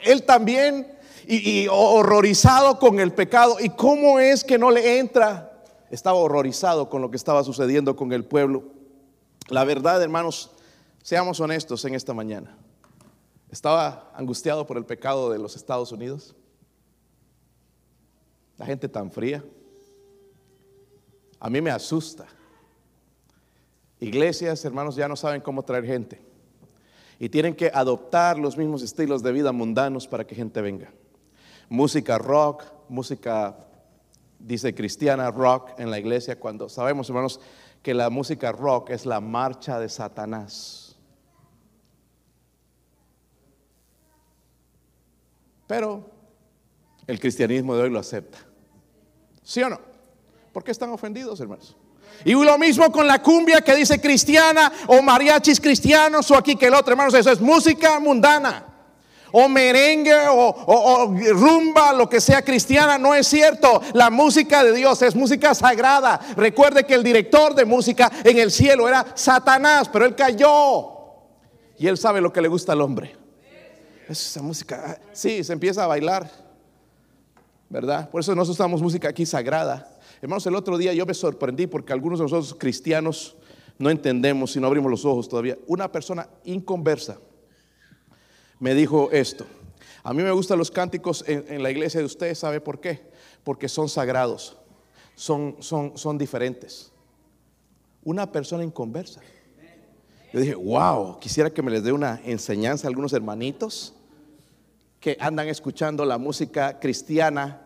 [0.00, 0.90] él también,
[1.28, 3.58] y, horrorizado con el pecado.
[3.60, 5.52] ¿Y cómo es que no le entra?
[5.90, 8.64] Estaba horrorizado con lo que estaba sucediendo con el pueblo.
[9.48, 10.50] La verdad, hermanos,
[11.02, 12.56] seamos honestos en esta mañana.
[13.56, 16.34] Estaba angustiado por el pecado de los Estados Unidos.
[18.58, 19.42] La gente tan fría.
[21.40, 22.26] A mí me asusta
[23.98, 26.20] Iglesias, hermanos, ya no saben cómo traer gente.
[27.18, 30.92] Y tienen que adoptar los mismos estilos de vida mundanos para que gente venga.
[31.70, 33.56] Música rock, música,
[34.38, 37.40] dice cristiana rock en la iglesia, cuando sabemos, hermanos,
[37.82, 40.85] que la música rock es la marcha de Satanás.
[45.66, 46.08] Pero
[47.06, 48.38] el cristianismo de hoy lo acepta.
[49.42, 49.80] ¿Sí o no?
[50.52, 51.76] ¿Por qué están ofendidos, hermanos?
[52.24, 56.66] Y lo mismo con la cumbia que dice cristiana o mariachis cristianos o aquí que
[56.66, 58.64] el otro, hermanos, eso es música mundana.
[59.32, 63.82] O merengue o, rumba, lo que sea cristiana, no es cierto.
[63.92, 66.18] La música de Dios es música sagrada.
[66.36, 70.94] Recuerde que el director de música en el cielo era Satanás, pero él cayó.
[71.76, 73.25] Y él sabe lo que le gusta al hombre.
[74.08, 76.30] Esa música, ah, sí, se empieza a bailar.
[77.68, 78.08] ¿Verdad?
[78.10, 79.98] Por eso nosotros usamos música aquí sagrada.
[80.22, 83.36] Hermanos, el otro día yo me sorprendí porque algunos de nosotros cristianos
[83.76, 85.58] no entendemos si no abrimos los ojos todavía.
[85.66, 87.18] Una persona inconversa
[88.60, 89.44] me dijo esto.
[90.04, 93.10] A mí me gustan los cánticos en, la iglesia de ustedes, ¿sabe por qué?
[93.42, 94.56] Porque son sagrados,
[95.16, 96.92] son, son, son diferentes.
[98.04, 99.20] Una persona inconversa.
[100.32, 103.95] Yo dije, wow, quisiera que me les dé una enseñanza a algunos hermanitos
[105.00, 107.62] que andan escuchando la música cristiana,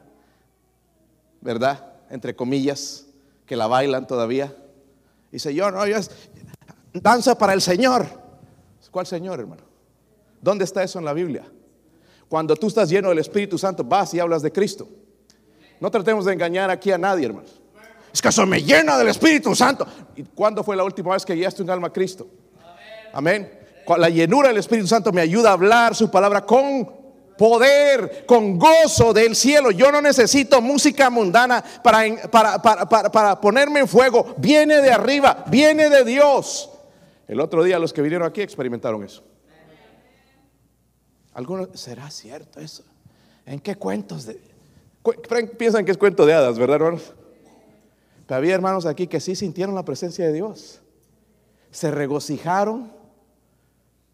[1.41, 1.91] ¿verdad?
[2.11, 3.07] entre comillas,
[3.47, 4.55] que la bailan todavía.
[5.33, 6.11] Dice, yo no, yo es
[6.93, 8.07] danza para el Señor.
[8.91, 9.63] ¿Cuál Señor, hermano?
[10.43, 11.45] ¿Dónde está eso en la Biblia?
[12.29, 14.89] Cuando tú estás lleno del Espíritu Santo, vas y hablas de Cristo.
[15.79, 17.61] No tratemos de engañar aquí a nadie, hermanos.
[18.13, 19.87] Es que eso me llena del Espíritu Santo.
[20.17, 22.27] ¿Y cuándo fue la última vez que guiaste un alma a Cristo?
[23.13, 23.61] Amén.
[23.97, 27.00] La llenura del Espíritu Santo me ayuda a hablar su palabra con
[27.41, 29.71] poder, con gozo del cielo.
[29.71, 34.35] Yo no necesito música mundana para, para, ponerme en fuego.
[34.37, 36.69] Viene de arriba, viene de Dios.
[37.27, 39.25] El otro día los que vinieron aquí experimentaron eso.
[41.33, 42.85] Algunos, ¿será cierto eso?
[43.47, 44.39] ¿En qué cuentos de...
[45.57, 47.15] piensan que es cuento de hadas, ¿verdad, hermanos?
[48.27, 50.83] Pero había hermanos aquí que sí sintieron la presencia de Dios.
[51.71, 53.00] Se regocijaron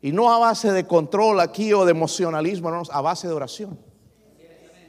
[0.02, 3.78] y no a base de control aquí o de emocionalismo, a base de oración.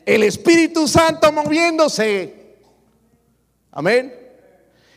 [0.05, 2.57] el Espíritu Santo moviéndose.
[3.71, 4.13] Amén.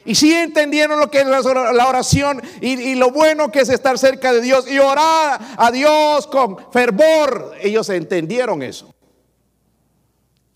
[0.04, 4.32] Y si entendieron lo que es la oración y, lo bueno que es estar cerca
[4.32, 7.54] de Dios y orar a Dios con fervor.
[7.60, 8.94] Ellos entendieron eso.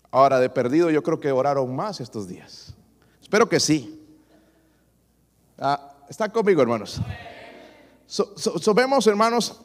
[0.09, 2.73] Ahora, de perdido, yo creo que oraron más estos días.
[3.21, 4.01] Espero que sí.
[5.59, 6.99] Ah, ¿Están conmigo, hermanos?
[8.07, 9.59] So, vemos, hermanos,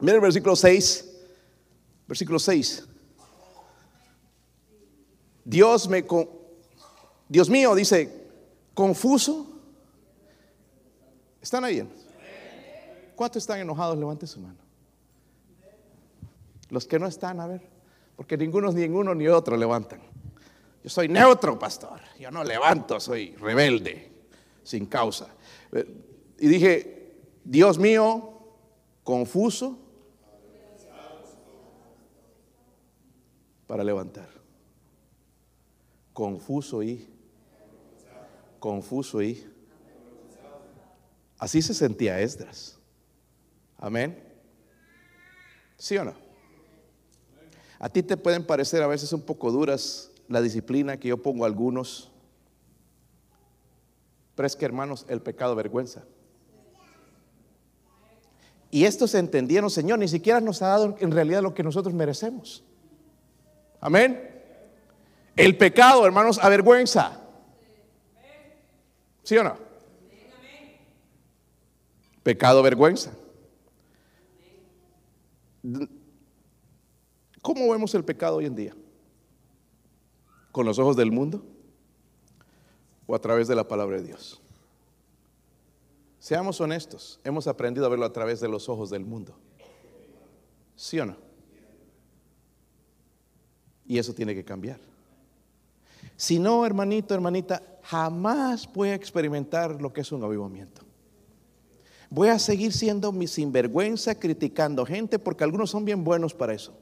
[0.00, 1.12] miren el versículo 6.
[2.06, 2.84] Versículo 6.
[5.44, 6.04] Dios me,
[7.28, 8.28] Dios mío, dice,
[8.74, 9.60] confuso.
[11.40, 11.88] ¿Están ahí?
[13.14, 13.96] ¿Cuántos están enojados?
[13.96, 14.58] Levante su mano.
[16.70, 17.62] Los que no están, a ver,
[18.16, 20.00] porque ninguno, ni uno ni otro levantan.
[20.82, 22.00] Yo soy neutro, pastor.
[22.18, 24.10] Yo no levanto, soy rebelde,
[24.62, 25.28] sin causa.
[26.38, 26.95] Y dije,
[27.48, 28.32] Dios mío,
[29.04, 29.78] confuso
[33.68, 34.28] para levantar.
[36.12, 37.08] Confuso y
[38.58, 39.46] confuso y
[41.38, 42.80] así se sentía Esdras.
[43.78, 44.20] Amén.
[45.76, 46.14] ¿Sí o no?
[47.78, 51.44] A ti te pueden parecer a veces un poco duras la disciplina que yo pongo
[51.44, 52.10] a algunos.
[54.34, 56.02] Pero es que hermanos, el pecado vergüenza.
[58.70, 62.64] Y estos entendieron, Señor, ni siquiera nos ha dado en realidad lo que nosotros merecemos.
[63.80, 64.36] Amén.
[65.36, 67.20] El pecado, hermanos, avergüenza.
[69.22, 69.56] ¿Sí o no?
[72.22, 73.12] Pecado, vergüenza.
[77.42, 78.74] ¿Cómo vemos el pecado hoy en día?
[80.50, 81.44] ¿Con los ojos del mundo?
[83.06, 84.40] ¿O a través de la palabra de Dios?
[86.26, 89.36] Seamos honestos, hemos aprendido a verlo a través de los ojos del mundo.
[90.74, 91.16] ¿Sí o no?
[93.86, 94.80] Y eso tiene que cambiar.
[96.16, 100.82] Si no, hermanito, hermanita, jamás voy a experimentar lo que es un avivamiento.
[102.10, 106.76] Voy a seguir siendo mi sinvergüenza criticando gente porque algunos son bien buenos para eso.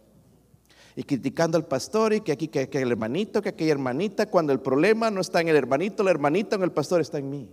[0.97, 4.55] Y criticando al pastor y que aquí que, que el hermanito, que aquella hermanita, cuando
[4.55, 7.51] el problema no está en el hermanito, la hermanita en el pastor está en mí.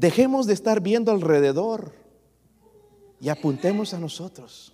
[0.00, 1.92] Dejemos de estar viendo alrededor
[3.20, 4.72] y apuntemos a nosotros.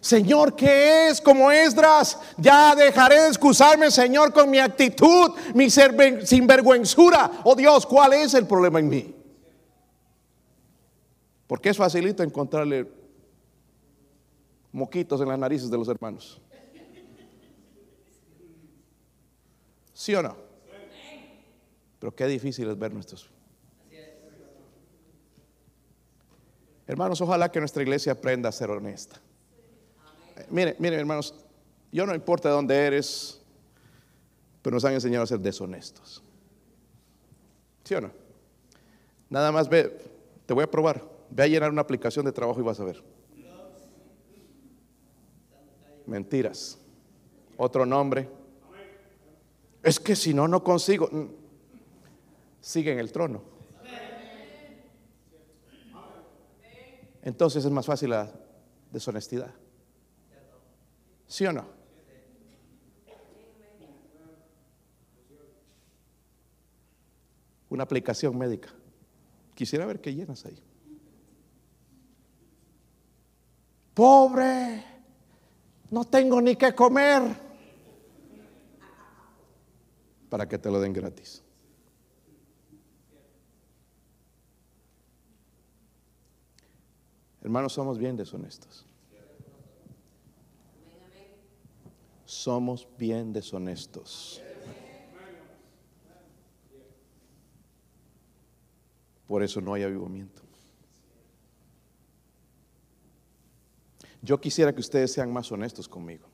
[0.00, 2.16] Señor, ¿qué es como Esdras?
[2.36, 7.40] Ya dejaré de excusarme, Señor, con mi actitud, mi sinvergüenzura.
[7.42, 9.16] Oh Dios, ¿cuál es el problema en mí?
[11.48, 12.88] Porque es facilito encontrarle
[14.70, 16.40] moquitos en las narices de los hermanos.
[19.92, 20.36] ¿Sí o no?
[21.98, 23.34] Pero qué difícil es ver nuestros.
[26.86, 29.20] Hermanos, ojalá que nuestra iglesia aprenda a ser honesta.
[30.50, 31.34] Mire, mire, hermanos,
[31.90, 33.40] yo no importa de dónde eres,
[34.62, 36.22] pero nos han enseñado a ser deshonestos.
[37.84, 38.10] ¿Sí o no?
[39.30, 39.96] Nada más ve,
[40.46, 41.02] te voy a probar.
[41.30, 43.02] Ve a llenar una aplicación de trabajo y vas a ver.
[46.06, 46.78] Mentiras.
[47.56, 48.28] Otro nombre.
[49.82, 51.08] Es que si no, no consigo.
[52.60, 53.55] Sigue en el trono.
[57.26, 58.32] Entonces es más fácil la
[58.92, 59.52] deshonestidad.
[61.26, 61.66] ¿Sí o no?
[67.68, 68.68] Una aplicación médica.
[69.56, 70.62] Quisiera ver qué llenas ahí.
[73.92, 74.84] Pobre,
[75.90, 77.22] no tengo ni qué comer.
[80.30, 81.42] Para que te lo den gratis.
[87.46, 88.84] Hermanos, somos bien deshonestos.
[92.24, 94.42] somos bien deshonestos.
[99.28, 100.42] Por eso no hay avivamiento.
[104.22, 106.26] Yo quisiera que ustedes sean más honestos conmigo.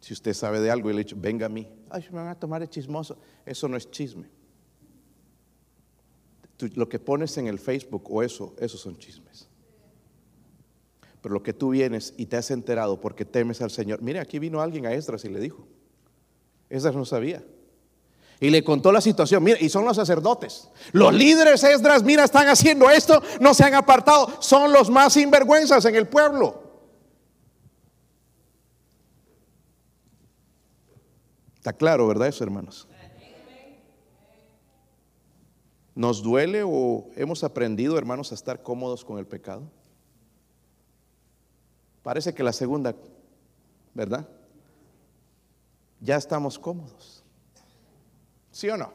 [0.00, 2.34] Si usted sabe de algo y le dicho, venga a mí, ay, me van a
[2.34, 3.18] tomar el chismoso.
[3.44, 4.41] Eso no es chisme.
[6.74, 9.48] Lo que pones en el Facebook o eso, esos son chismes.
[11.20, 14.02] Pero lo que tú vienes y te has enterado porque temes al Señor.
[14.02, 15.66] Mire, aquí vino alguien a Esdras y le dijo.
[16.68, 17.44] Esdras no sabía.
[18.40, 19.44] Y le contó la situación.
[19.44, 20.68] Mira, y son los sacerdotes.
[20.90, 24.28] Los líderes Esdras, mira, están haciendo esto, no se han apartado.
[24.40, 26.60] Son los más sinvergüenzas en el pueblo.
[31.54, 32.88] Está claro, ¿verdad eso, hermanos?
[35.94, 39.62] ¿Nos duele o hemos aprendido, hermanos, a estar cómodos con el pecado?
[42.02, 42.94] Parece que la segunda,
[43.94, 44.26] ¿verdad?
[46.00, 47.22] Ya estamos cómodos.
[48.50, 48.92] ¿Sí o no?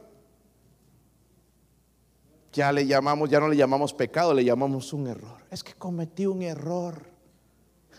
[2.52, 5.44] Ya le llamamos, ya no le llamamos pecado, le llamamos un error.
[5.52, 7.04] Es que cometí un error.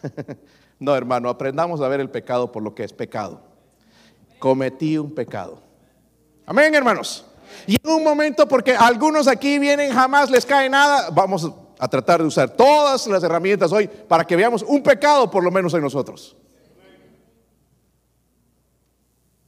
[0.81, 3.41] no, hermano, aprendamos a ver el pecado por lo que es pecado.
[4.39, 5.63] Cometí un pecado.
[6.45, 7.28] Amén, hermanos.
[7.67, 12.21] Y en un momento, porque algunos aquí vienen, jamás les cae nada, vamos a tratar
[12.21, 15.81] de usar todas las herramientas hoy para que veamos un pecado por lo menos en
[15.81, 16.37] nosotros.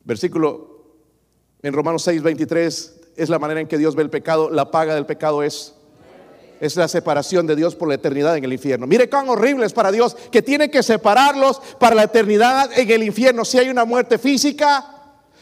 [0.05, 0.70] Versículo
[1.62, 4.51] en Romanos 6, 23 es la manera en que Dios ve el pecado.
[4.51, 5.74] La paga del pecado es,
[6.61, 8.86] es la separación de Dios por la eternidad en el infierno.
[8.86, 13.03] Mire cuán horrible es para Dios que tiene que separarlos para la eternidad en el
[13.03, 13.44] infierno.
[13.44, 14.99] Si hay una muerte física,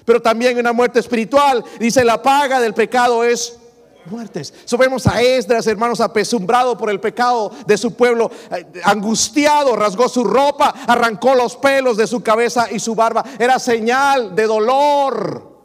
[0.08, 1.62] pero también una muerte espiritual.
[1.78, 3.58] Dice la paga del pecado es
[4.06, 4.54] muertes.
[4.64, 10.24] Subimos a Esdras, hermanos, apesumbrado por el pecado de su pueblo, eh, angustiado, rasgó su
[10.24, 13.22] ropa, arrancó los pelos de su cabeza y su barba.
[13.38, 15.58] Era señal de dolor.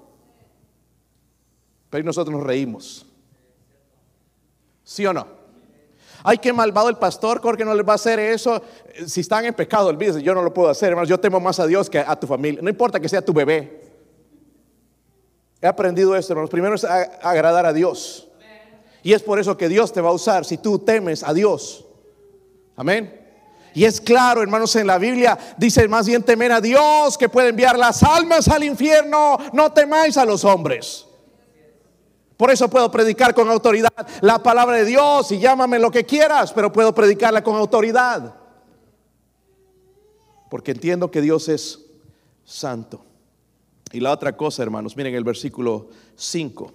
[1.90, 3.06] Pero nosotros nos reímos.
[4.84, 5.26] ¿Sí o no?
[6.22, 8.62] Ay, qué malvado el pastor, porque no les va a hacer eso.
[9.08, 11.08] Si están en pecado, olvídese, yo no lo puedo hacer, hermanos.
[11.08, 12.62] Yo temo más a Dios que a tu familia.
[12.62, 13.83] No importa que sea tu bebé.
[15.64, 16.50] He aprendido esto, hermanos.
[16.50, 18.28] Primero es agradar a Dios.
[19.02, 21.86] Y es por eso que Dios te va a usar si tú temes a Dios.
[22.76, 23.22] Amén.
[23.74, 27.48] Y es claro, hermanos, en la Biblia dice más bien temer a Dios que puede
[27.48, 29.38] enviar las almas al infierno.
[29.54, 31.06] No temáis a los hombres.
[32.36, 36.52] Por eso puedo predicar con autoridad la palabra de Dios y llámame lo que quieras,
[36.52, 38.36] pero puedo predicarla con autoridad.
[40.50, 41.80] Porque entiendo que Dios es
[42.44, 43.13] santo.
[43.94, 46.74] Y la otra cosa, hermanos, miren el versículo 5.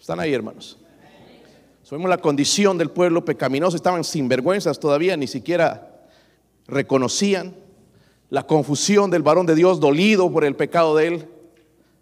[0.00, 0.78] Están ahí, hermanos.
[1.84, 6.08] Sabemos la condición del pueblo pecaminoso, estaban sin vergüenzas todavía, ni siquiera
[6.66, 7.54] reconocían
[8.30, 11.28] la confusión del varón de Dios dolido por el pecado de él.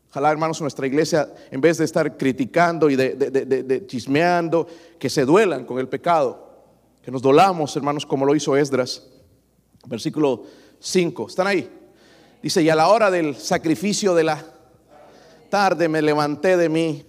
[0.09, 4.67] Ojalá, hermanos, nuestra iglesia, en vez de estar criticando y de, chismeando,
[4.99, 6.65] que se duelan con el pecado,
[7.03, 9.07] que nos dolamos, hermanos, como lo hizo Esdras.
[9.87, 10.45] Versículo
[10.81, 11.78] 5, ¿están ahí?
[12.43, 14.45] Dice, y a la hora del sacrificio de la
[15.51, 17.09] tarde me levanté de mí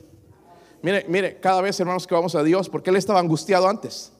[0.81, 4.13] Mire, mire, cada vez hermanos que vamos a Dios, porque él estaba angustiado antes,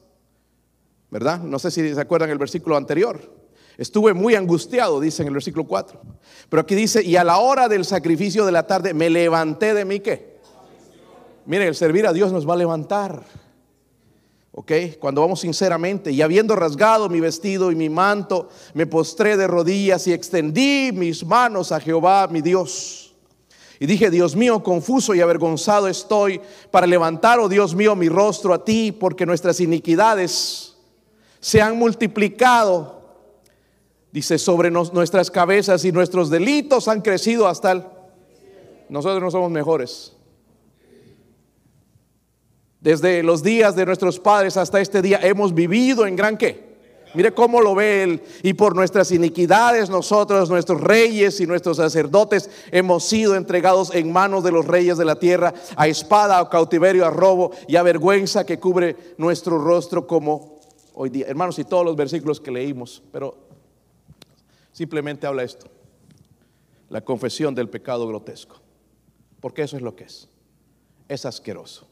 [1.10, 1.40] ¿verdad?
[1.40, 3.40] No sé si se acuerdan el versículo anterior.
[3.78, 6.00] Estuve muy angustiado, dice en el versículo 4.
[6.50, 9.86] Pero aquí dice, y a la hora del sacrificio de la tarde me levanté de
[9.86, 10.38] mí, ¿qué?
[11.46, 13.22] Mire, el servir a Dios nos va a levantar.
[14.52, 14.72] ¿Ok?
[14.98, 20.06] Cuando vamos sinceramente y habiendo rasgado mi vestido y mi manto, me postré de rodillas
[20.06, 23.14] y extendí mis manos a Jehová, mi Dios.
[23.78, 26.40] Y dije, Dios mío, confuso y avergonzado estoy
[26.70, 30.76] para levantar, oh Dios mío, mi rostro a ti, porque nuestras iniquidades
[31.40, 33.00] se han multiplicado,
[34.12, 37.84] dice, sobre nuestras cabezas y nuestros delitos han crecido hasta el...
[38.90, 40.12] Nosotros no somos mejores.
[42.80, 46.70] Desde los días de nuestros padres hasta este día hemos vivido en gran qué?
[47.12, 48.22] Mire cómo lo ve él.
[48.42, 54.44] Y por nuestras iniquidades nosotros, nuestros reyes y nuestros sacerdotes, hemos sido entregados en manos
[54.44, 58.46] de los reyes de la tierra, a espada, a cautiverio, a robo y a vergüenza
[58.46, 60.60] que cubre nuestro rostro como
[60.94, 61.26] hoy día.
[61.26, 63.36] Hermanos, y todos los versículos que leímos, pero
[64.72, 65.66] simplemente habla esto.
[66.88, 68.56] La confesión del pecado grotesco.
[69.40, 70.28] Porque eso es lo que es.
[71.08, 71.89] Es asqueroso.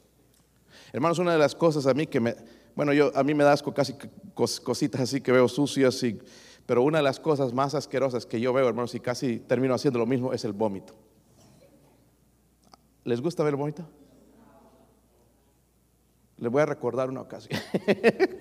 [0.92, 2.34] Hermanos, una de las cosas a mí que me
[2.78, 3.92] bueno, yo, a mí me da asco casi
[4.34, 6.16] cositas así que veo sucias, y,
[6.64, 9.98] pero una de las cosas más asquerosas que yo veo, hermanos, y casi termino haciendo
[9.98, 10.94] lo mismo, es el vómito.
[13.02, 13.84] ¿Les gusta ver el vómito?
[16.36, 17.60] Les voy a recordar una ocasión.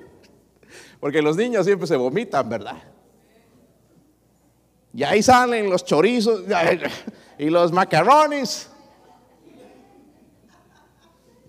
[1.00, 2.78] Porque los niños siempre se vomitan, ¿verdad?
[4.94, 6.44] Y ahí salen los chorizos
[7.40, 8.70] y los macarrones.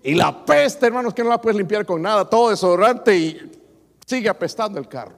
[0.03, 3.51] Y la peste, hermanos, que no la puedes limpiar con nada, todo desodorante y
[4.05, 5.17] sigue apestando el carro.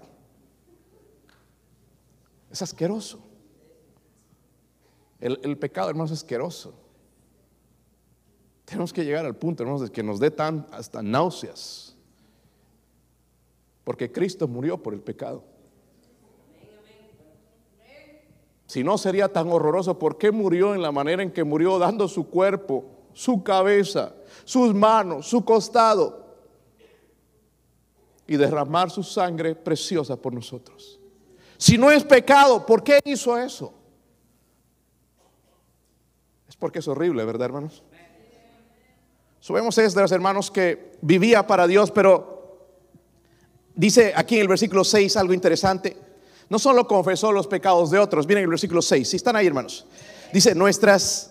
[2.52, 3.20] Es asqueroso.
[5.20, 6.74] El, pecado, hermanos, es asqueroso.
[8.66, 11.96] Tenemos que llegar al punto, hermanos, de que nos dé tan hasta náuseas.
[13.84, 15.44] Porque Cristo murió por el pecado.
[18.66, 22.08] Si no sería tan horroroso, ¿por qué murió en la manera en que murió, dando
[22.08, 26.36] su cuerpo, su cabeza, sus manos, su costado
[28.28, 31.00] y derramar su sangre preciosa por nosotros.
[31.58, 33.74] Si no es pecado, ¿por qué hizo eso?
[36.48, 37.84] Es porque es horrible, ¿verdad, hermanos?
[39.48, 42.32] De los hermanos que vivía para Dios, pero
[43.76, 45.98] Dice aquí en el versículo 6 algo interesante.
[46.50, 49.86] No solo confesó los pecados de otros, miren el versículo 6, si están ahí hermanos.
[50.34, 51.31] Dice, nuestras,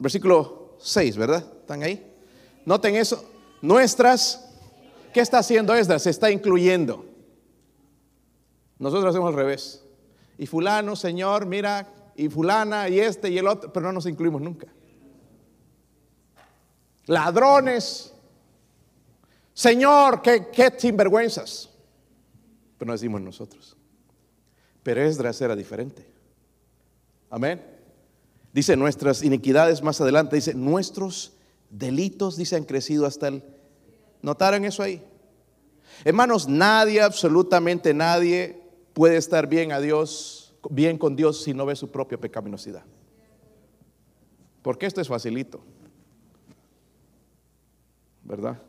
[0.00, 1.44] versículo 6, ¿verdad?
[1.60, 2.04] ¿Están ahí?
[2.64, 3.24] Noten eso,
[3.62, 4.50] nuestras,
[5.12, 6.02] ¿qué está haciendo Esdras?
[6.02, 7.04] Se está incluyendo.
[8.78, 9.84] Nosotros hacemos al revés.
[10.38, 11.86] Y fulano, Señor, mira,
[12.16, 14.66] y fulana, y este, y el otro, pero no nos incluimos nunca.
[17.06, 18.14] Ladrones,
[19.52, 21.68] Señor, qué, qué sinvergüenzas.
[22.78, 23.76] Pero no decimos nosotros.
[24.82, 26.06] Pero Esdras era diferente.
[27.28, 27.79] Amén.
[28.52, 31.32] Dice nuestras iniquidades más adelante, dice nuestros
[31.70, 33.44] delitos, dice, han crecido hasta el...
[34.22, 35.02] ¿Notaron eso ahí?
[36.04, 38.60] Hermanos, nadie, absolutamente nadie
[38.92, 42.84] puede estar bien a Dios, bien con Dios si no ve su propia pecaminosidad.
[44.62, 45.60] Porque esto es facilito.
[48.24, 48.60] ¿Verdad?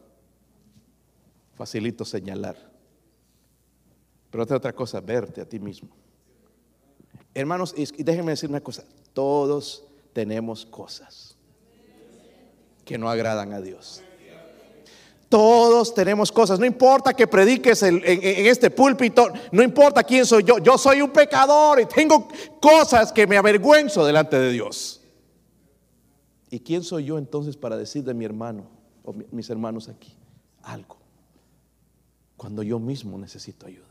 [1.56, 2.56] Facilito señalar.
[4.30, 5.90] Pero otra, otra cosa, verte a ti mismo.
[7.34, 11.36] Hermanos, y déjenme decir una cosa, todos tenemos cosas
[12.84, 14.04] que no agradan a Dios.
[15.30, 20.58] Todos tenemos cosas, no importa que prediques en, este púlpito, no importa quién soy yo,
[20.58, 22.28] yo soy un pecador y tengo
[22.60, 25.02] cosas que me avergüenzo delante de Dios.
[26.50, 28.66] ¿Y quién soy yo entonces para decir de mi hermano
[29.06, 30.14] o mis hermanos aquí
[30.64, 30.98] algo?
[32.36, 33.91] Cuando yo mismo necesito ayuda.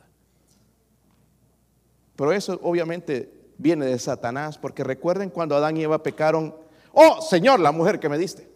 [2.21, 6.55] Pero eso obviamente viene de Satanás, porque recuerden cuando Adán y Eva pecaron,
[6.93, 8.47] oh Señor, la mujer que me diste.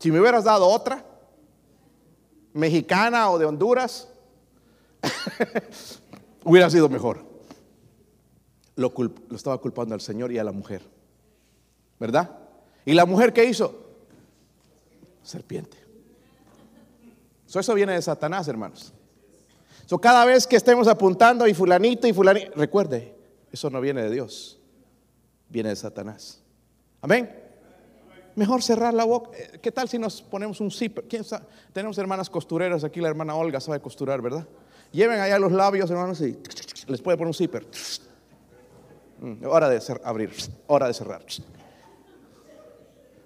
[0.00, 1.06] Si me hubieras dado otra,
[2.54, 4.08] mexicana o de Honduras,
[6.42, 7.24] hubiera sido mejor.
[8.74, 10.82] Lo, lo, estaba culpando al Señor y a la mujer.
[12.00, 12.36] ¿Verdad?
[12.84, 13.76] ¿Y la mujer qué hizo?
[15.22, 15.76] Serpiente.
[17.46, 18.92] eso viene de Satanás, hermanos.
[19.86, 23.14] So, cada vez que estemos apuntando y fulanito y fulanito, recuerde,
[23.52, 24.58] eso no viene de Dios,
[25.48, 26.42] viene de Satanás.
[27.00, 27.44] Amén.
[28.34, 29.30] Mejor cerrar la boca.
[29.38, 31.04] Eh, ¿Qué tal si nos ponemos un zipper?
[31.04, 31.24] ¿Quién?
[31.72, 34.46] Tenemos hermanas costureras aquí, la hermana Olga sabe costurar, ¿verdad?
[34.90, 36.36] Lleven allá los labios, hermanos, y
[36.88, 37.64] les puede poner un zipper.
[39.20, 40.32] Mm, hora de abrir,
[40.66, 41.24] hora de cerrar.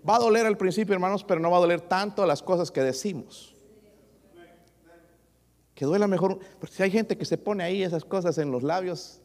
[0.08, 2.82] Va a doler al principio, hermanos, pero no va a doler tanto las cosas que
[2.82, 3.56] decimos
[5.80, 6.38] que duela mejor.
[6.58, 9.22] Porque si hay gente que se pone ahí esas cosas en los labios,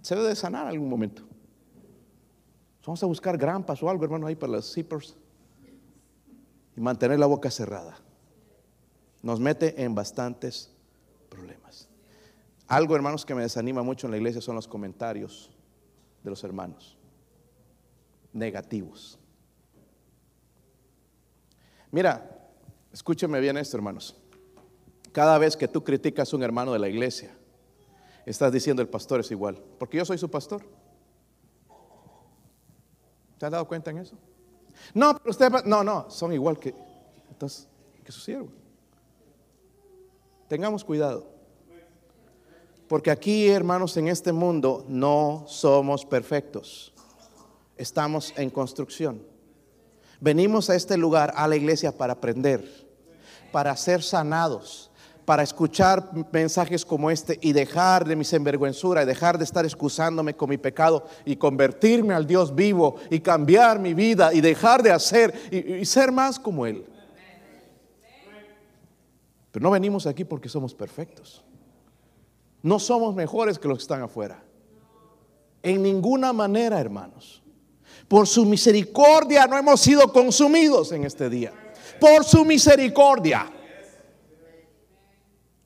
[0.00, 1.24] se debe de sanar algún momento.
[2.86, 5.16] Vamos a buscar grampas o algo, hermano, ahí para los zippers.
[6.76, 7.98] Y mantener la boca cerrada.
[9.22, 10.70] Nos mete en bastantes
[11.28, 11.88] problemas.
[12.68, 15.50] Algo, hermanos, que me desanima mucho en la iglesia son los comentarios
[16.22, 16.96] de los hermanos.
[18.32, 19.18] Negativos.
[21.90, 22.38] Mira,
[22.92, 24.14] escúcheme bien esto, hermanos.
[25.18, 27.36] Cada vez que tú criticas a un hermano de la iglesia,
[28.24, 30.62] estás diciendo el pastor es igual, porque yo soy su pastor.
[33.36, 34.16] ¿Se han dado cuenta en eso?
[34.94, 36.72] No, pero usted, no, no, son igual que,
[37.30, 37.66] entonces,
[38.04, 38.48] que su.
[40.46, 41.26] Tengamos cuidado.
[42.86, 46.94] Porque aquí, hermanos, en este mundo no somos perfectos.
[47.76, 49.20] Estamos en construcción.
[50.20, 52.86] Venimos a este lugar, a la iglesia, para aprender,
[53.50, 54.87] para ser sanados,
[55.28, 60.32] para escuchar mensajes como este y dejar de mi envergüenzura y dejar de estar excusándome
[60.34, 64.90] con mi pecado y convertirme al Dios vivo y cambiar mi vida y dejar de
[64.90, 66.82] hacer y, ser más como Él.
[69.50, 71.44] Pero no venimos aquí porque somos perfectos.
[72.62, 74.42] No somos mejores que los que están afuera.
[75.62, 77.42] En ninguna manera, hermanos.
[78.08, 81.52] Por su misericordia no hemos sido consumidos en este día.
[82.00, 83.52] Por su misericordia.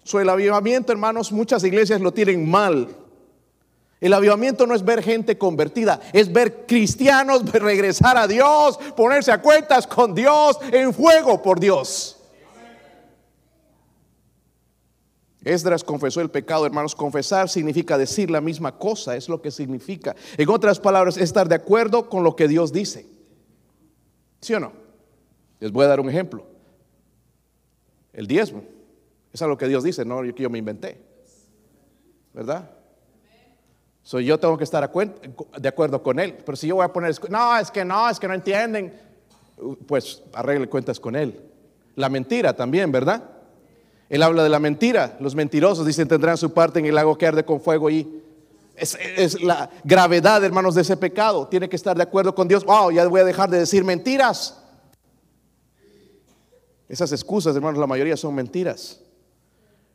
[0.04, 2.88] So, el avivamiento, hermanos, muchas iglesias lo tienen mal.
[4.00, 9.40] El avivamiento no es ver gente convertida, es ver cristianos regresar a Dios, ponerse a
[9.40, 12.18] cuentas con Dios, en fuego por Dios.
[15.44, 16.94] Esdras confesó el pecado, hermanos.
[16.94, 20.14] Confesar significa decir la misma cosa, es lo que significa.
[20.36, 23.06] En otras palabras, estar de acuerdo con lo que Dios dice.
[24.40, 24.72] ¿Sí o no?
[25.60, 26.44] Les voy a dar un ejemplo.
[28.12, 28.64] El diezmo.
[29.32, 31.00] Es lo que Dios dice, no que yo me inventé.
[32.34, 32.70] ¿Verdad?
[34.04, 34.90] Yo tengo que estar
[35.58, 36.36] de acuerdo con Él.
[36.44, 38.92] Pero si yo voy a poner, no, es que no, es que no entienden,
[39.86, 41.40] pues arregle cuentas con Él.
[41.94, 43.22] La mentira también, ¿verdad?
[44.08, 45.16] Él habla de la mentira.
[45.20, 48.22] Los mentirosos dicen tendrán su parte en el lago que arde con fuego y
[48.74, 51.46] es, es, la gravedad, hermanos, de ese pecado.
[51.46, 52.64] Tiene que estar de acuerdo con Dios.
[52.64, 54.58] Wow, ya voy a dejar de decir mentiras.
[56.88, 59.00] Esas excusas, hermanos, la mayoría son mentiras.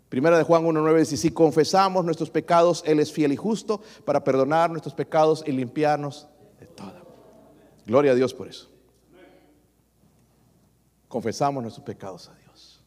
[0.10, 4.24] Primera de Juan 1.9 dice, si confesamos nuestros pecados, Él es fiel y justo para
[4.24, 6.28] perdonar nuestros pecados y limpiarnos
[6.60, 7.06] de todo.
[7.86, 8.70] Gloria a Dios por eso.
[11.10, 12.82] Confesamos nuestros pecados a Dios.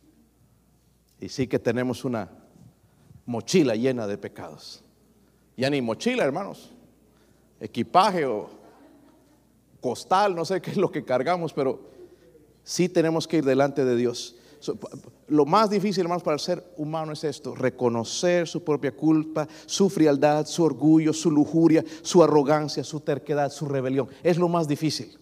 [1.21, 2.31] Y sí que tenemos una
[3.27, 4.83] mochila llena de pecados.
[5.57, 6.71] Ya ni mochila, hermanos.
[7.61, 8.49] Equipaje o
[9.83, 11.81] costal, no sé qué es lo que cargamos, pero
[12.65, 14.37] sí tenemos que ir delante de Dios
[15.29, 19.89] lo más difícil, hermanos, para el ser humano es esto, reconocer su propia culpa, su
[19.89, 24.09] frialdad, su orgullo, su lujuria, su arrogancia, su terquedad, su rebelión.
[24.23, 25.19] Es lo más difícil.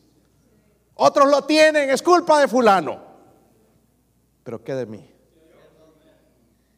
[0.95, 3.01] Otros lo tienen, es culpa de fulano.
[4.43, 5.11] Pero ¿qué de mí?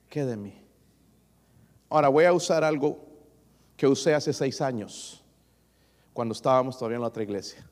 [0.09, 0.61] ¿Qué de mí?
[1.89, 2.99] Ahora voy a usar algo
[3.77, 5.25] que usé hace seis años,
[6.13, 7.70] cuando estábamos todavía en la otra iglesia.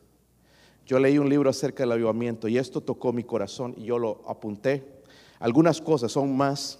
[0.88, 4.22] Yo leí un libro acerca del avivamiento y esto tocó mi corazón y yo lo
[4.26, 5.02] apunté.
[5.38, 6.78] Algunas cosas son más,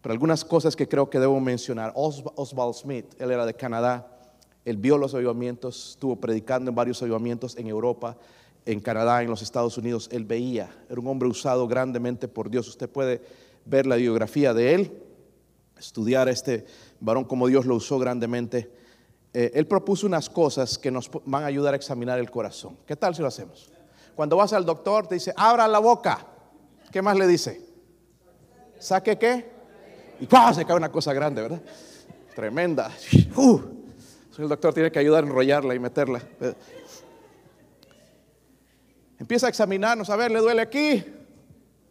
[0.00, 1.92] pero algunas cosas que creo que debo mencionar.
[1.94, 4.18] Oswald Smith, él era de Canadá,
[4.64, 8.16] él vio los avivamientos, estuvo predicando en varios avivamientos en Europa,
[8.64, 10.08] en Canadá, en los Estados Unidos.
[10.10, 12.66] Él veía, era un hombre usado grandemente por Dios.
[12.66, 13.20] Usted puede
[13.66, 15.02] ver la biografía de él,
[15.78, 16.64] estudiar a este
[16.98, 18.70] varón como Dios lo usó grandemente.
[19.32, 22.78] Eh, él propuso unas cosas que nos van a ayudar a examinar el corazón.
[22.86, 23.70] ¿Qué tal si lo hacemos?
[24.14, 26.26] Cuando vas al doctor te dice, abra la boca.
[26.90, 27.60] ¿Qué más le dice?
[28.78, 29.50] ¿Saque qué?
[30.20, 30.52] Y ¡pah!
[30.54, 31.62] se cae una cosa grande, ¿verdad?
[32.34, 32.90] Tremenda.
[33.36, 33.60] Uh,
[34.38, 36.22] el doctor tiene que ayudar a enrollarla y meterla.
[39.18, 41.04] Empieza a examinarnos, a ver, ¿le duele aquí?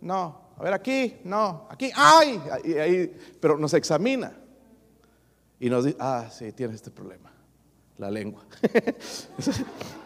[0.02, 0.48] No.
[0.58, 1.68] A ver, aquí, no.
[1.70, 2.42] Aquí, ¡ay!
[3.40, 4.34] pero nos examina.
[5.60, 7.34] Y nos dice, ah, sí, tienes este problema,
[7.98, 8.46] la lengua.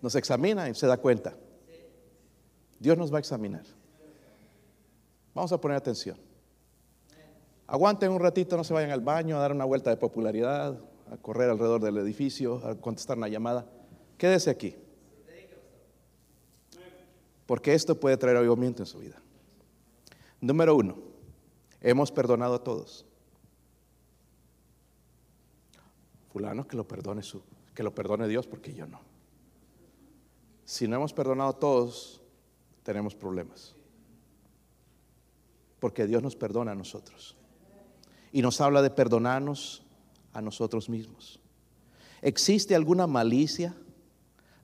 [0.00, 1.34] nos examina y se da cuenta.
[2.78, 3.64] Dios nos va a examinar.
[5.34, 6.16] Vamos a poner atención.
[7.66, 10.78] Aguanten un ratito, no se vayan al baño a dar una vuelta de popularidad,
[11.10, 13.66] a correr alrededor del edificio, a contestar una llamada.
[14.16, 14.74] Quédese aquí.
[17.46, 19.20] Porque esto puede traer avivamiento en su vida.
[20.40, 20.96] Número uno,
[21.80, 23.04] Hemos perdonado a todos.
[26.32, 27.42] Fulano que lo perdone su,
[27.74, 29.00] que lo perdone Dios porque yo no.
[30.64, 32.20] Si no hemos perdonado a todos,
[32.82, 33.74] tenemos problemas.
[35.80, 37.36] Porque Dios nos perdona a nosotros.
[38.32, 39.82] Y nos habla de perdonarnos
[40.32, 41.40] a nosotros mismos.
[42.20, 43.74] ¿Existe alguna malicia,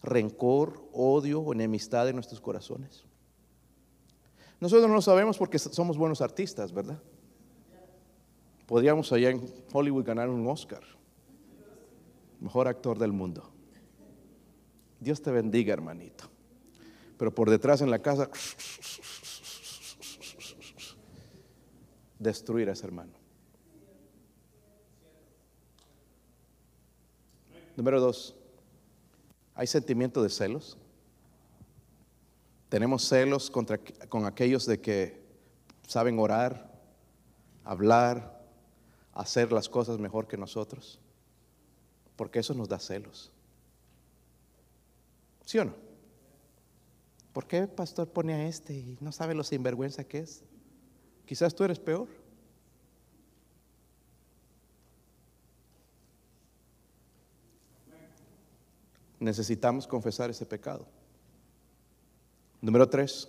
[0.03, 3.05] rencor, odio o enemistad en nuestros corazones?
[4.61, 6.99] Nosotros no lo sabemos porque somos buenos artistas, ¿verdad?
[8.67, 9.43] Podríamos allá en
[9.73, 10.83] Hollywood ganar un Oscar.
[12.41, 13.51] Mejor actor del mundo.
[15.01, 16.25] Dios te bendiga, hermanito.
[17.19, 18.31] Pero por detrás en la casa,
[22.19, 23.13] destruir a ese hermano.
[27.77, 28.35] Número dos,
[29.55, 30.79] ¿hay sentimiento de celos?
[32.75, 35.23] Tenemos celos contra, con aquellos de que
[35.87, 36.73] saben orar,
[37.63, 38.45] hablar,
[39.13, 40.99] hacer las cosas mejor que nosotros.
[42.17, 43.31] Porque eso nos da celos.
[45.45, 45.75] ¿Sí o no?
[47.33, 50.43] ¿Por qué el pastor pone a este y no sabe lo sinvergüenza que es?
[51.27, 52.09] Quizás tú eres peor.
[59.21, 60.89] Necesitamos confesar ese pecado.
[62.65, 63.29] Número tres,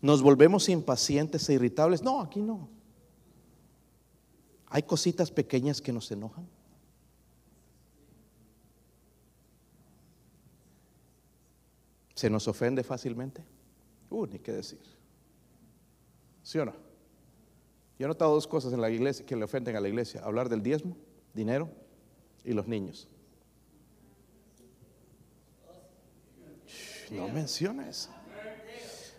[0.00, 2.02] nos volvemos impacientes e irritables.
[2.02, 2.68] No, aquí no.
[4.68, 6.46] Hay cositas pequeñas que nos enojan.
[12.14, 13.42] ¿Se nos ofende fácilmente?
[14.08, 14.78] Uh, ni qué decir.
[16.44, 16.74] ¿Sí o no?
[17.98, 20.22] Yo he notado dos cosas en la iglesia que le ofenden a la iglesia.
[20.22, 20.96] Hablar del diezmo,
[21.34, 21.68] dinero
[22.44, 23.08] y los niños.
[27.10, 28.08] No menciones.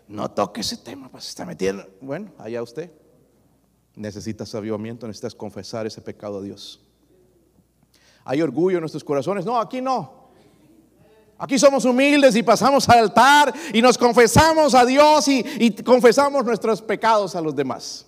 [0.08, 1.86] No toque ese tema, pues se está metiendo.
[2.00, 2.90] Bueno, allá usted.
[3.94, 6.80] Necesitas avivamiento, necesitas confesar ese pecado a Dios.
[8.24, 9.44] Hay orgullo en nuestros corazones.
[9.44, 10.22] No, aquí no.
[11.38, 16.44] Aquí somos humildes y pasamos al altar y nos confesamos a Dios y, y confesamos
[16.44, 18.06] nuestros pecados a los demás.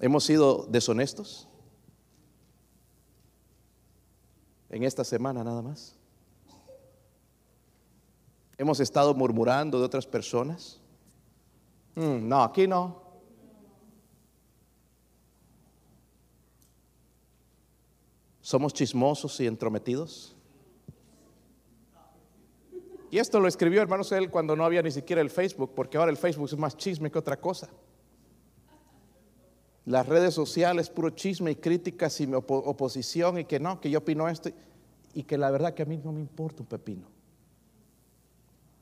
[0.00, 1.48] ¿Hemos sido deshonestos?
[4.70, 5.99] En esta semana nada más.
[8.60, 10.78] Hemos estado murmurando de otras personas.
[11.94, 13.00] Mm, no, aquí no.
[18.42, 20.36] Somos chismosos y entrometidos.
[23.10, 26.10] Y esto lo escribió, hermanos, él cuando no había ni siquiera el Facebook, porque ahora
[26.10, 27.70] el Facebook es más chisme que otra cosa.
[29.86, 34.28] Las redes sociales, puro chisme y críticas y oposición y que no, que yo opino
[34.28, 34.50] esto
[35.14, 37.19] y que la verdad que a mí no me importa un pepino.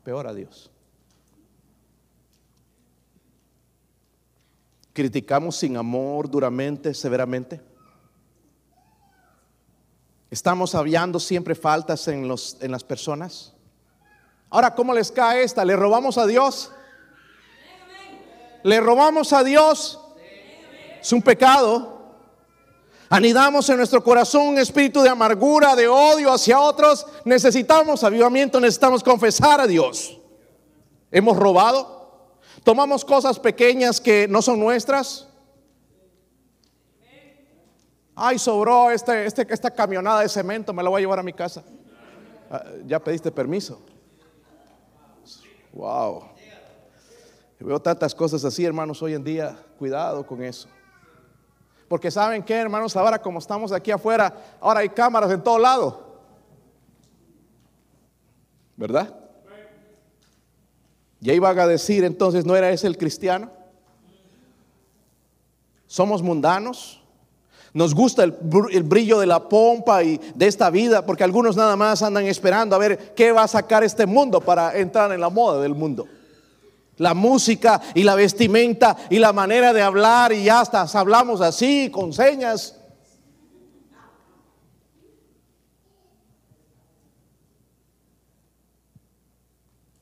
[0.08, 0.70] Peor a Dios.
[4.94, 7.60] Criticamos sin amor, duramente, severamente.
[10.30, 13.52] Estamos hablando siempre faltas en, los, en las personas.
[14.48, 15.62] Ahora, ¿cómo les cae esta?
[15.62, 16.72] ¿Le robamos a Dios?
[18.62, 20.00] ¿Le robamos a Dios?
[21.02, 21.97] Es un pecado.
[23.10, 27.06] Anidamos en nuestro corazón un espíritu de amargura, de odio hacia otros.
[27.24, 30.18] Necesitamos avivamiento, necesitamos confesar a Dios.
[31.10, 31.98] Hemos robado.
[32.64, 35.26] Tomamos cosas pequeñas que no son nuestras.
[38.14, 41.32] Ay, sobró este, este, esta camionada de cemento, me la voy a llevar a mi
[41.32, 41.62] casa.
[42.50, 43.80] Ah, ya pediste permiso.
[45.72, 46.24] Wow.
[47.60, 49.56] Veo tantas cosas así, hermanos, hoy en día.
[49.78, 50.68] Cuidado con eso.
[51.88, 56.06] Porque saben que, hermanos, ahora como estamos aquí afuera, ahora hay cámaras en todo lado.
[58.76, 59.14] ¿Verdad?
[61.20, 63.50] Ya iban a decir entonces, ¿no era ese el cristiano?
[65.86, 67.02] Somos mundanos.
[67.72, 68.36] Nos gusta el,
[68.72, 72.74] el, brillo de la pompa y de esta vida, porque algunos nada más andan esperando
[72.74, 76.06] a ver qué va a sacar este mundo para entrar en la moda del mundo
[76.98, 82.12] la música y la vestimenta y la manera de hablar y hasta hablamos así con
[82.12, 82.74] señas.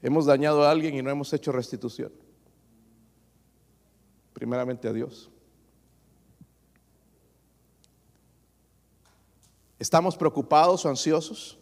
[0.03, 2.13] Hemos dañado a alguien y no hemos hecho restitución.
[4.33, 5.31] Primeramente a Dios.
[9.79, 11.59] ¿Estamos preocupados o ansiosos?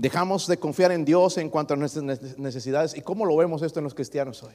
[0.00, 2.02] Dejamos de confiar en Dios en cuanto a nuestras
[2.38, 2.96] necesidades.
[2.96, 4.54] ¿Y cómo lo vemos esto en los cristianos hoy?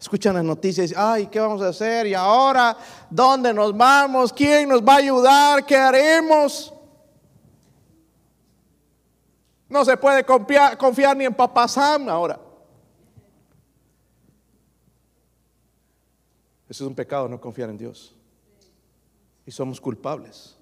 [0.00, 2.06] Escuchan las noticias, ay, ¿qué vamos a hacer?
[2.06, 2.76] ¿Y ahora
[3.10, 4.32] dónde nos vamos?
[4.32, 5.66] ¿Quién nos va a ayudar?
[5.66, 6.72] ¿Qué haremos?
[9.68, 12.38] No se puede confiar, confiar ni en Papá Sam ahora.
[16.68, 18.14] Eso es un pecado, no confiar en Dios.
[19.44, 20.56] Y somos culpables.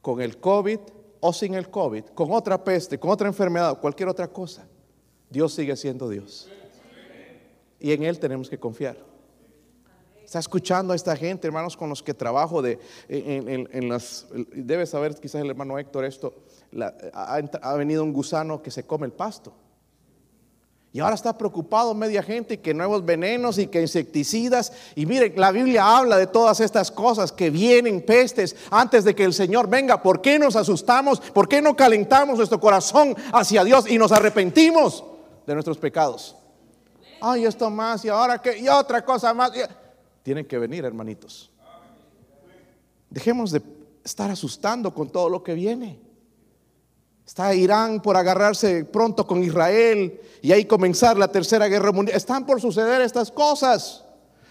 [0.00, 0.78] Con el COVID
[1.24, 4.66] o sin el COVID, con otra peste, con otra enfermedad, cualquier otra cosa,
[5.30, 6.50] Dios sigue siendo Dios.
[7.78, 8.96] Y en Él tenemos que confiar.
[10.24, 15.14] Está escuchando a esta gente, hermanos, con los que trabajo de, en, las, debe saber
[15.14, 16.34] quizás el hermano Héctor esto,
[17.12, 19.52] ha venido un gusano que se come el pasto.
[20.94, 24.72] Y ahora está preocupado media gente que nuevos venenos y que insecticidas.
[24.94, 29.24] Y miren, la Biblia habla de todas estas cosas que vienen pestes antes de que
[29.24, 30.02] el Señor venga.
[30.02, 31.18] ¿Por qué nos asustamos?
[31.18, 35.02] ¿Por qué no calentamos nuestro corazón hacia Dios y nos arrepentimos
[35.46, 36.36] de nuestros pecados?
[37.22, 39.50] Ay, esto más y ahora que y otra cosa más.
[40.22, 41.50] Tienen que venir, hermanitos.
[43.08, 43.62] Dejemos de
[44.04, 46.11] estar asustando con todo lo que viene.
[47.26, 52.16] Está Irán por agarrarse pronto con Israel y ahí comenzar la tercera guerra mundial.
[52.16, 54.04] Están por suceder estas cosas.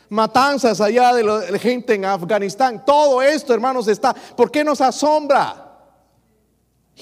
[0.10, 2.84] Matanzas allá de la gente en Afganistán.
[2.86, 4.14] Todo esto, hermanos, está.
[4.14, 5.68] ¿Por qué nos asombra?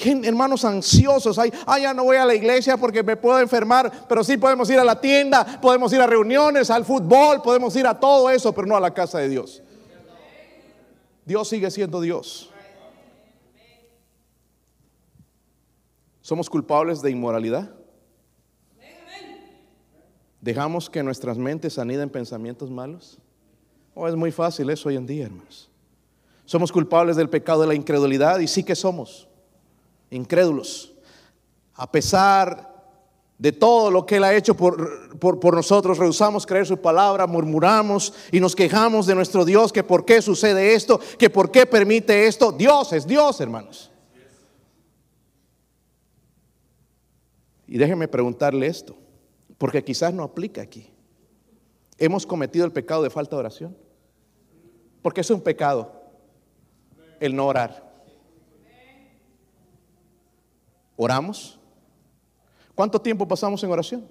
[0.01, 4.24] hermanos ansiosos, ay, ay, ya no voy a la iglesia porque me puedo enfermar, pero
[4.24, 7.99] sí podemos ir a la tienda, podemos ir a reuniones, al fútbol, podemos ir a
[7.99, 9.61] todo eso, pero no a la casa de Dios.
[11.26, 12.49] Dios sigue siendo Dios.
[16.30, 17.71] ¿Somos culpables de inmoralidad?
[20.39, 23.17] ¿Dejamos que nuestras mentes aniden pensamientos malos?
[23.95, 25.71] ¿O oh, es muy fácil eso hoy en día, hermanos?
[26.45, 28.38] ¿Somos culpables del pecado de la incredulidad?
[28.38, 29.27] Y sí que somos
[30.11, 30.93] incrédulos.
[31.73, 32.75] A pesar
[33.39, 37.25] de todo lo que Él ha hecho por, por, por, nosotros, rehusamos creer su palabra,
[37.25, 41.65] murmuramos y nos quejamos de nuestro Dios, que por qué sucede esto, que por qué
[41.65, 42.51] permite esto.
[42.51, 43.89] Dios es Dios, hermanos.
[47.72, 48.97] Y déjeme preguntarle esto,
[49.59, 50.89] porque quizás no aplica aquí.
[51.99, 53.78] ¿Hemos cometido el pecado de falta de oración?
[55.03, 55.93] Porque es un pecado
[57.20, 57.88] el no orar.
[60.95, 61.59] ¿Oramos?
[62.74, 64.07] ¿Cuánto tiempo pasamos en oración?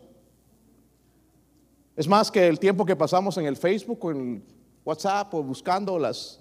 [1.97, 4.45] Es más que el tiempo que pasamos en el Facebook o en
[4.85, 6.39] WhatsApp o buscando las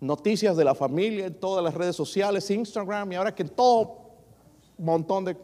[0.00, 4.14] noticias de la familia en todas las redes sociales, Instagram y ahora que en todo
[4.78, 5.36] montón de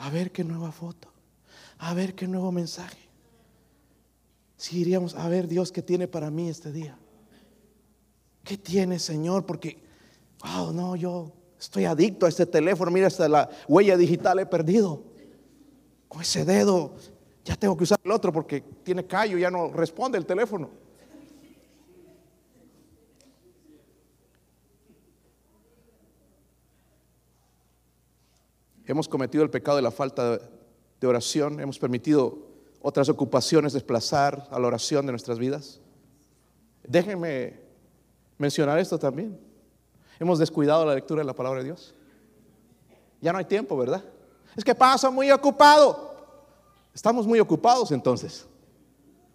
[0.00, 1.08] a ver qué nueva foto,
[1.78, 2.98] a ver qué nuevo mensaje.
[4.56, 6.98] Si iríamos a ver Dios qué tiene para mí este día.
[8.44, 9.46] ¿Qué tiene, Señor?
[9.46, 9.78] Porque,
[10.42, 15.02] wow, no, yo Estoy adicto a este teléfono, mira, hasta la huella digital he perdido.
[16.08, 16.94] Con ese dedo
[17.44, 20.70] ya tengo que usar el otro porque tiene callo, ya no responde el teléfono.
[28.90, 30.40] Hemos cometido el pecado de la falta
[31.00, 32.38] de oración, hemos permitido
[32.82, 35.80] otras ocupaciones desplazar a la oración de nuestras vidas.
[36.82, 37.60] Déjenme
[38.36, 39.38] mencionar esto también.
[40.18, 41.94] Hemos descuidado la lectura de la palabra de Dios.
[43.20, 44.02] Ya no hay tiempo, ¿verdad?
[44.56, 46.16] Es que pasa muy ocupado.
[46.92, 48.44] Estamos muy ocupados entonces.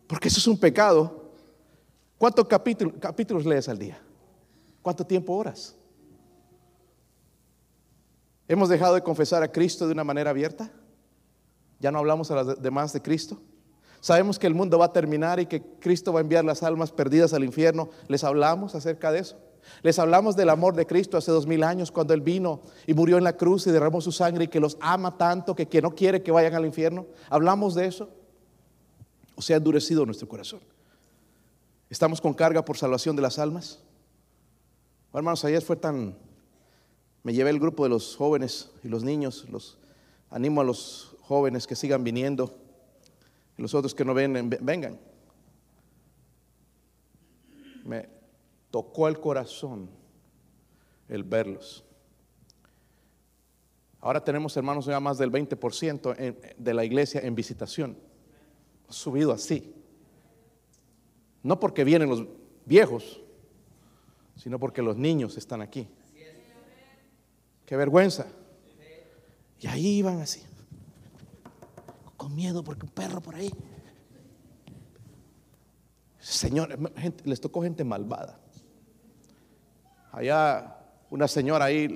[0.05, 1.31] Porque eso es un pecado.
[2.17, 3.97] ¿Cuántos capítulos, capítulos lees al día?
[4.81, 5.77] ¿Cuánto tiempo oras?
[8.47, 10.71] ¿Hemos dejado de confesar a Cristo de una manera abierta?
[11.79, 13.41] ¿Ya no hablamos a las demás de Cristo?
[13.99, 16.91] Sabemos que el mundo va a terminar y que Cristo va a enviar las almas
[16.91, 17.89] perdidas al infierno.
[18.07, 19.37] ¿Les hablamos acerca de eso?
[19.81, 23.17] Les hablamos del amor de Cristo hace dos mil años cuando Él vino y murió
[23.17, 25.95] en la cruz y derramó su sangre y que los ama tanto que, que no
[25.95, 27.07] quiere que vayan al infierno.
[27.29, 28.09] ¿Hablamos de eso?
[29.35, 30.59] ¿O se ha endurecido nuestro corazón?
[31.89, 33.79] ¿Estamos con carga por salvación de las almas?
[35.13, 36.15] hermanos, ayer fue tan...
[37.25, 39.79] Me llevé el grupo de los jóvenes y los niños, los
[40.29, 42.55] animo a los jóvenes que sigan viniendo
[43.57, 44.99] y los otros que no ven, vengan.
[47.83, 48.07] Me
[48.69, 49.89] tocó el corazón
[51.09, 51.83] el verlos.
[54.01, 57.97] Ahora tenemos, hermanos, ya más del 20% de la iglesia en visitación.
[58.87, 59.73] Ha subido así.
[61.41, 62.23] No porque vienen los
[62.65, 63.19] viejos,
[64.35, 65.87] sino porque los niños están aquí.
[67.65, 68.27] Qué vergüenza.
[69.59, 70.41] Y ahí iban así
[72.25, 73.53] con miedo porque un perro por ahí.
[76.19, 76.75] Señor,
[77.23, 78.39] les tocó gente malvada.
[80.11, 80.77] Allá
[81.11, 81.87] una señora ahí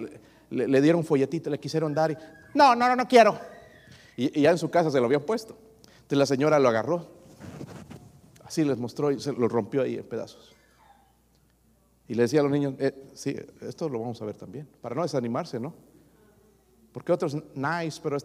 [0.51, 2.17] le, dieron un folletito, le quisieron dar y,
[2.53, 3.39] no, no, no, no quiero.
[4.15, 5.57] Y, ya en su casa se lo habían puesto.
[5.93, 7.07] Entonces la señora lo agarró.
[8.43, 10.55] Así les mostró y se lo rompió ahí en pedazos.
[12.10, 14.95] Y le decía a los niños, eh, sí, esto lo vamos a ver también, para
[14.95, 15.76] no desanimarse, ¿no?
[16.91, 18.18] Porque otros, nice, pero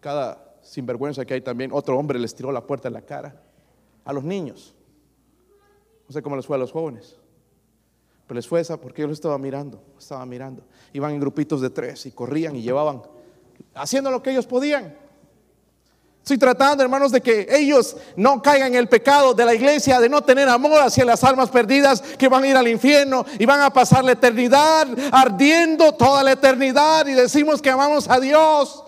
[0.00, 3.40] cada sinvergüenza que hay también, otro hombre les tiró la puerta en la cara.
[4.04, 4.74] A los niños.
[6.08, 7.16] No sé cómo les fue a los jóvenes.
[8.26, 10.64] Pero les fue esa porque yo los estaba mirando, estaba mirando.
[10.92, 13.02] Iban en grupitos de tres y corrían y llevaban,
[13.74, 14.96] haciendo lo que ellos podían.
[16.22, 20.08] Estoy tratando, hermanos, de que ellos no caigan en el pecado de la iglesia, de
[20.08, 23.60] no tener amor hacia las almas perdidas que van a ir al infierno y van
[23.62, 28.84] a pasar la eternidad ardiendo toda la eternidad y decimos que amamos a Dios.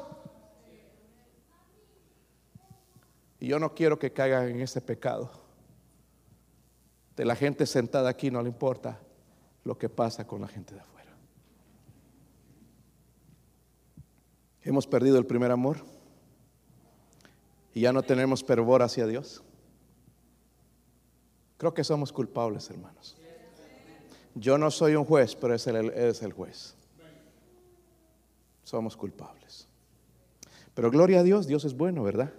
[3.40, 5.30] Y yo no quiero que caigan en ese pecado.
[7.16, 9.00] De la gente sentada aquí no le importa
[9.64, 11.10] lo que pasa con la gente de afuera.
[14.62, 15.91] Hemos perdido el primer amor
[17.74, 19.42] y ya no tenemos fervor hacia Dios.
[21.56, 23.16] Creo que somos culpables, hermanos.
[24.34, 26.74] Yo no soy un juez, pero es el, es el juez.
[28.64, 29.68] Somos culpables.
[30.74, 32.32] Pero gloria a Dios, Dios es bueno, ¿verdad?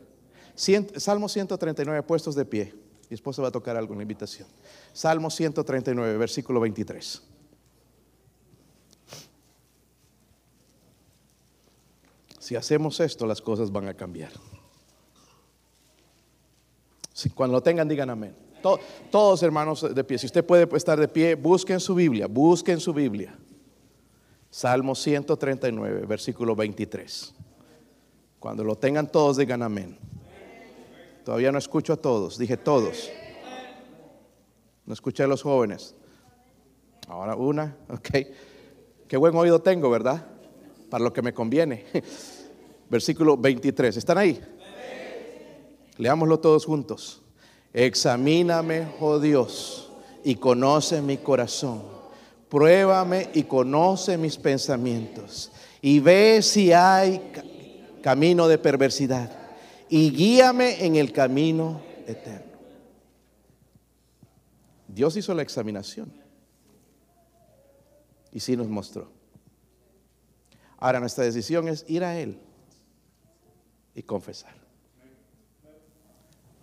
[0.55, 2.73] Salmo 139, puestos de pie.
[3.09, 4.47] Mi esposa va a tocar la invitación.
[4.91, 7.21] Salmo 139, versículo 23.
[12.39, 14.31] Si hacemos esto, las cosas van a cambiar.
[17.33, 18.35] Cuando lo tengan, digan amén.
[19.11, 22.93] todos hermanos de pie, si usted puede estar de pie, busquen su Biblia, busquen su
[22.93, 23.37] Biblia.
[24.49, 27.33] Salmo 139, versículo 23.
[28.39, 29.97] Cuando lo tengan todos, digan amén.
[31.25, 33.09] Todavía no escucho a todos, dije todos.
[34.85, 35.95] No escuché a los jóvenes.
[37.07, 38.09] Ahora una, ok.
[39.07, 40.25] Qué buen oído tengo, ¿verdad?
[40.89, 41.85] Para lo que me conviene.
[42.89, 43.97] Versículo 23.
[43.97, 44.39] ¿Están ahí?
[45.97, 47.21] Leámoslo todos juntos.
[47.73, 49.91] Examíname, oh Dios,
[50.23, 51.83] y conoce mi corazón.
[52.49, 55.51] Pruébame y conoce mis pensamientos.
[55.81, 57.31] Y ve si hay
[58.01, 59.31] camino de perversidad
[59.89, 62.51] y guíame en el camino eterno.
[64.87, 66.11] Dios hizo la examinación
[68.31, 69.11] y sí nos mostró.
[70.77, 72.39] Ahora nuestra decisión es ir a Él
[73.95, 74.62] y confesar.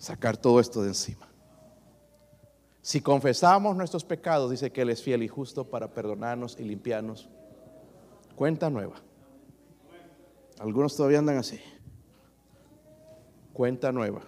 [0.00, 1.28] Sacar todo esto de encima.
[2.82, 7.28] Si confesamos nuestros pecados, dice que Él es fiel y justo para perdonarnos y limpiarnos.
[8.34, 8.96] Cuenta nueva.
[10.58, 11.60] Algunos todavía andan así
[13.60, 14.22] cuenta nueva.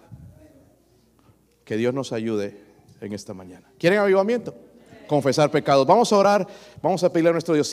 [1.65, 2.55] Que Dios nos ayude
[3.01, 3.67] en esta mañana.
[3.79, 4.53] ¿Quieren avivamiento?
[5.07, 5.87] Confesar pecados.
[5.87, 6.47] Vamos a orar,
[6.83, 7.67] vamos a pedirle a nuestro Dios.